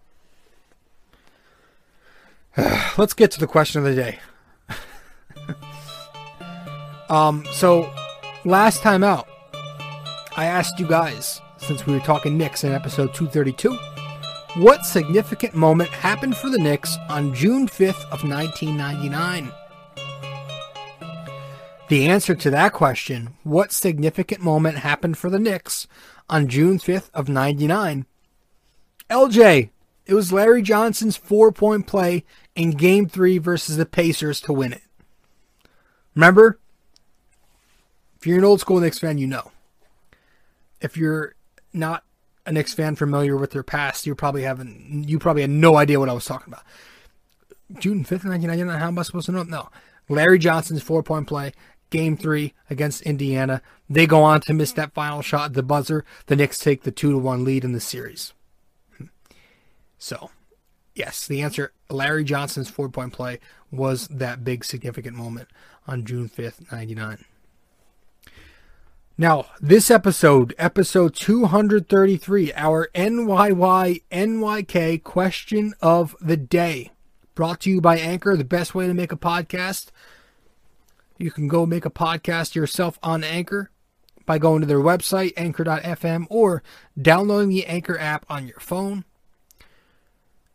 [2.97, 4.19] Let's get to the question of the day.
[7.09, 7.93] um, so
[8.45, 9.27] last time out,
[10.37, 13.77] I asked you guys, since we were talking Knicks in episode 232,
[14.61, 19.51] what significant moment happened for the Knicks on June 5th of 1999?
[21.89, 25.87] The answer to that question, what significant moment happened for the Knicks
[26.29, 28.05] on June 5th of 99?
[29.09, 29.69] LJ,
[30.05, 32.23] it was Larry Johnson's four-point play
[32.55, 34.81] in game 3 versus the Pacers to win it.
[36.15, 36.59] Remember?
[38.17, 39.51] If you're an old school Knicks fan, you know.
[40.81, 41.35] If you're
[41.73, 42.03] not
[42.45, 45.99] a Knicks fan familiar with their past, you probably haven't you probably had no idea
[45.99, 46.63] what I was talking about.
[47.79, 49.43] June 5th, 1999, how am I supposed to know?
[49.43, 49.69] No.
[50.09, 51.53] Larry Johnson's four-point play
[51.93, 53.61] game three against Indiana.
[53.87, 56.03] They go on to miss that final shot at the buzzer.
[56.25, 58.33] The Knicks take the two to one lead in the series.
[59.99, 60.31] So,
[60.95, 63.39] yes, the answer Larry Johnson's four point play
[63.71, 65.49] was that big significant moment
[65.87, 67.23] on June 5th, 99.
[69.15, 76.89] Now, this episode, episode 233, our NYY NYK question of the day,
[77.35, 79.91] brought to you by Anchor, the best way to make a podcast.
[81.17, 83.69] You can go make a podcast yourself on Anchor
[84.25, 86.63] by going to their website, anchor.fm, or
[86.99, 89.05] downloading the Anchor app on your phone.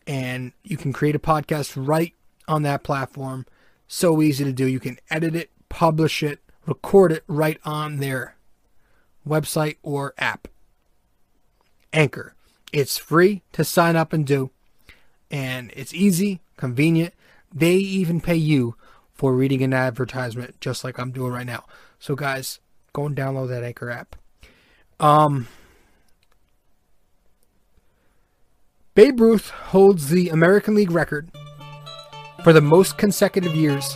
[0.07, 2.15] And you can create a podcast right
[2.47, 3.47] on that platform.
[3.87, 4.67] So easy to do.
[4.67, 8.37] You can edit it, publish it, record it right on their
[9.27, 10.49] website or app.
[11.93, 12.35] Anchor.
[12.73, 14.51] It's free to sign up and do.
[15.31, 17.15] And it's easy, convenient.
[17.55, 18.77] They even pay you
[19.19, 21.65] for reading an advertisement, just like I'm doing right now.
[21.99, 22.61] So, guys,
[22.93, 24.17] go and download that Anchor app.
[25.01, 25.49] Um,
[28.95, 31.31] Babe Ruth holds the American League record
[32.43, 33.95] for the most consecutive years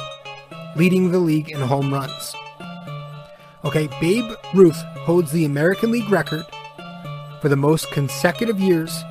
[0.76, 2.34] leading the league in home runs.
[3.64, 6.44] Okay, Babe Ruth holds the American League record
[7.40, 9.02] for the most consecutive years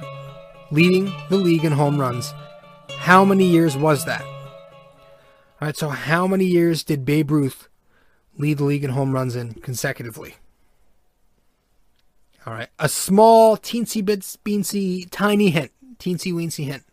[0.71, 2.33] leading the league in home runs.
[2.97, 4.25] How many years was that?
[5.61, 7.69] All right, so how many years did Babe Ruth
[8.35, 10.37] lead the league in home runs in consecutively?
[12.47, 16.83] All right, a small, teensy bits, beansy, tiny hint, teensy weensy hint.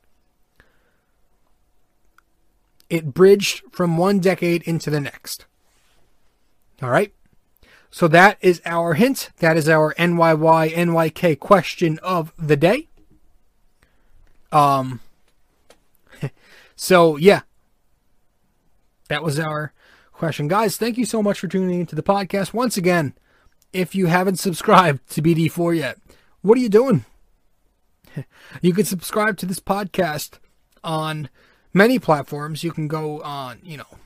[2.90, 5.46] It bridged from one decade into the next.
[6.82, 7.14] All right,
[7.90, 9.30] so that is our hint.
[9.38, 12.88] That is our NYY NYK question of the day.
[14.52, 15.00] Um.
[16.80, 17.40] So yeah,
[19.08, 19.72] that was our
[20.12, 20.48] question.
[20.48, 22.52] Guys, thank you so much for tuning into the podcast.
[22.52, 23.14] Once again,
[23.72, 25.98] if you haven't subscribed to BD4 yet,
[26.42, 27.04] what are you doing?
[28.62, 30.38] You can subscribe to this podcast
[30.82, 31.28] on
[31.72, 32.64] many platforms.
[32.64, 33.98] You can go on, you know,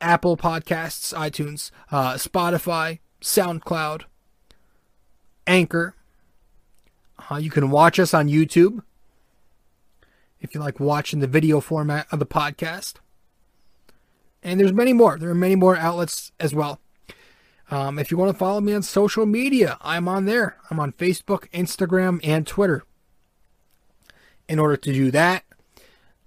[0.00, 4.02] Apple Podcasts, iTunes, uh, Spotify, SoundCloud,
[5.46, 5.94] Anchor.
[7.30, 8.82] Uh, you can watch us on YouTube
[10.40, 12.94] if you like watching the video format of the podcast.
[14.42, 15.18] And there's many more.
[15.18, 16.80] There are many more outlets as well.
[17.70, 20.58] Um, if you want to follow me on social media, I'm on there.
[20.70, 22.84] I'm on Facebook, Instagram, and Twitter.
[24.48, 25.44] In order to do that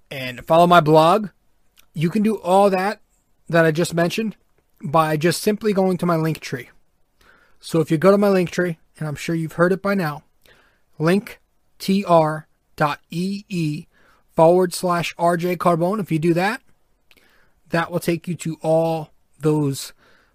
[0.10, 1.30] and follow my blog,
[1.94, 3.02] you can do all that
[3.48, 4.36] that I just mentioned
[4.84, 6.70] by just simply going to my link tree.
[7.60, 9.94] So if you go to my link tree, and I'm sure you've heard it by
[9.94, 10.24] now,
[11.00, 12.48] linktr.ee
[14.36, 16.00] forward slash RJ Carbone.
[16.00, 16.62] If you do that,
[17.70, 19.94] that will take you to all those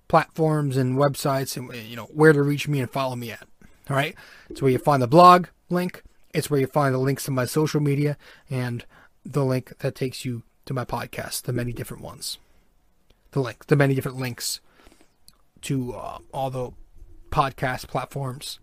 [0.09, 3.47] platforms and websites and you know where to reach me and follow me at.
[3.89, 4.14] All right,
[4.49, 6.03] it's where you find the blog link.
[6.33, 8.16] It's where you find the links to my social media
[8.49, 8.85] and
[9.24, 12.39] the link that takes you to my podcast, the many different ones.
[13.33, 14.61] the link, the many different links
[15.62, 16.70] to uh, all the
[17.31, 18.59] podcast platforms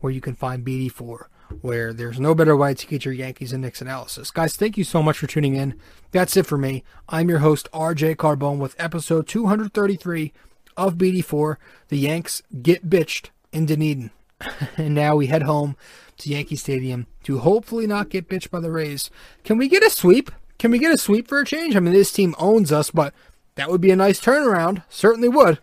[0.00, 1.26] where you can find BD4,
[1.60, 4.30] where there's no better way to get your Yankees and Knicks analysis.
[4.30, 5.74] Guys, thank you so much for tuning in.
[6.10, 6.84] That's it for me.
[7.08, 10.32] I'm your host, RJ Carbone, with episode 233
[10.76, 11.56] of BD4.
[11.88, 14.10] The Yanks get bitched in Dunedin.
[14.76, 15.76] and now we head home
[16.18, 19.10] to Yankee Stadium to hopefully not get bitched by the Rays.
[19.44, 20.30] Can we get a sweep?
[20.58, 21.76] Can we get a sweep for a change?
[21.76, 23.14] I mean, this team owns us, but
[23.56, 24.82] that would be a nice turnaround.
[24.88, 25.58] Certainly would.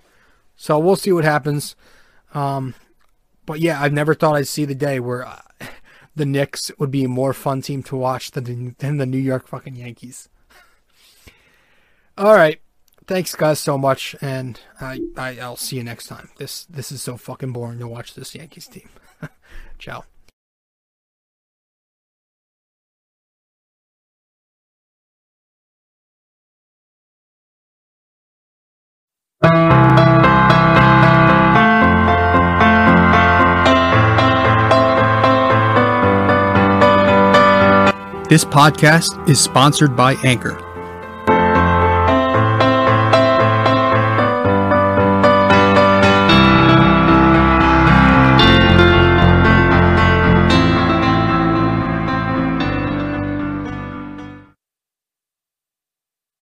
[0.56, 1.76] So we'll see what happens.
[2.34, 2.76] Um,
[3.46, 5.42] but yeah, I've never thought I'd see the day where uh,
[6.16, 9.48] the Knicks would be a more fun team to watch than, than the New York
[9.48, 10.30] fucking Yankees.
[12.18, 12.60] All right.
[13.06, 16.30] Thanks guys so much and I, I I'll see you next time.
[16.38, 18.88] This this is so fucking boring to watch this Yankees team.
[19.78, 20.06] Ciao.
[38.34, 40.73] This podcast is sponsored by Anchor.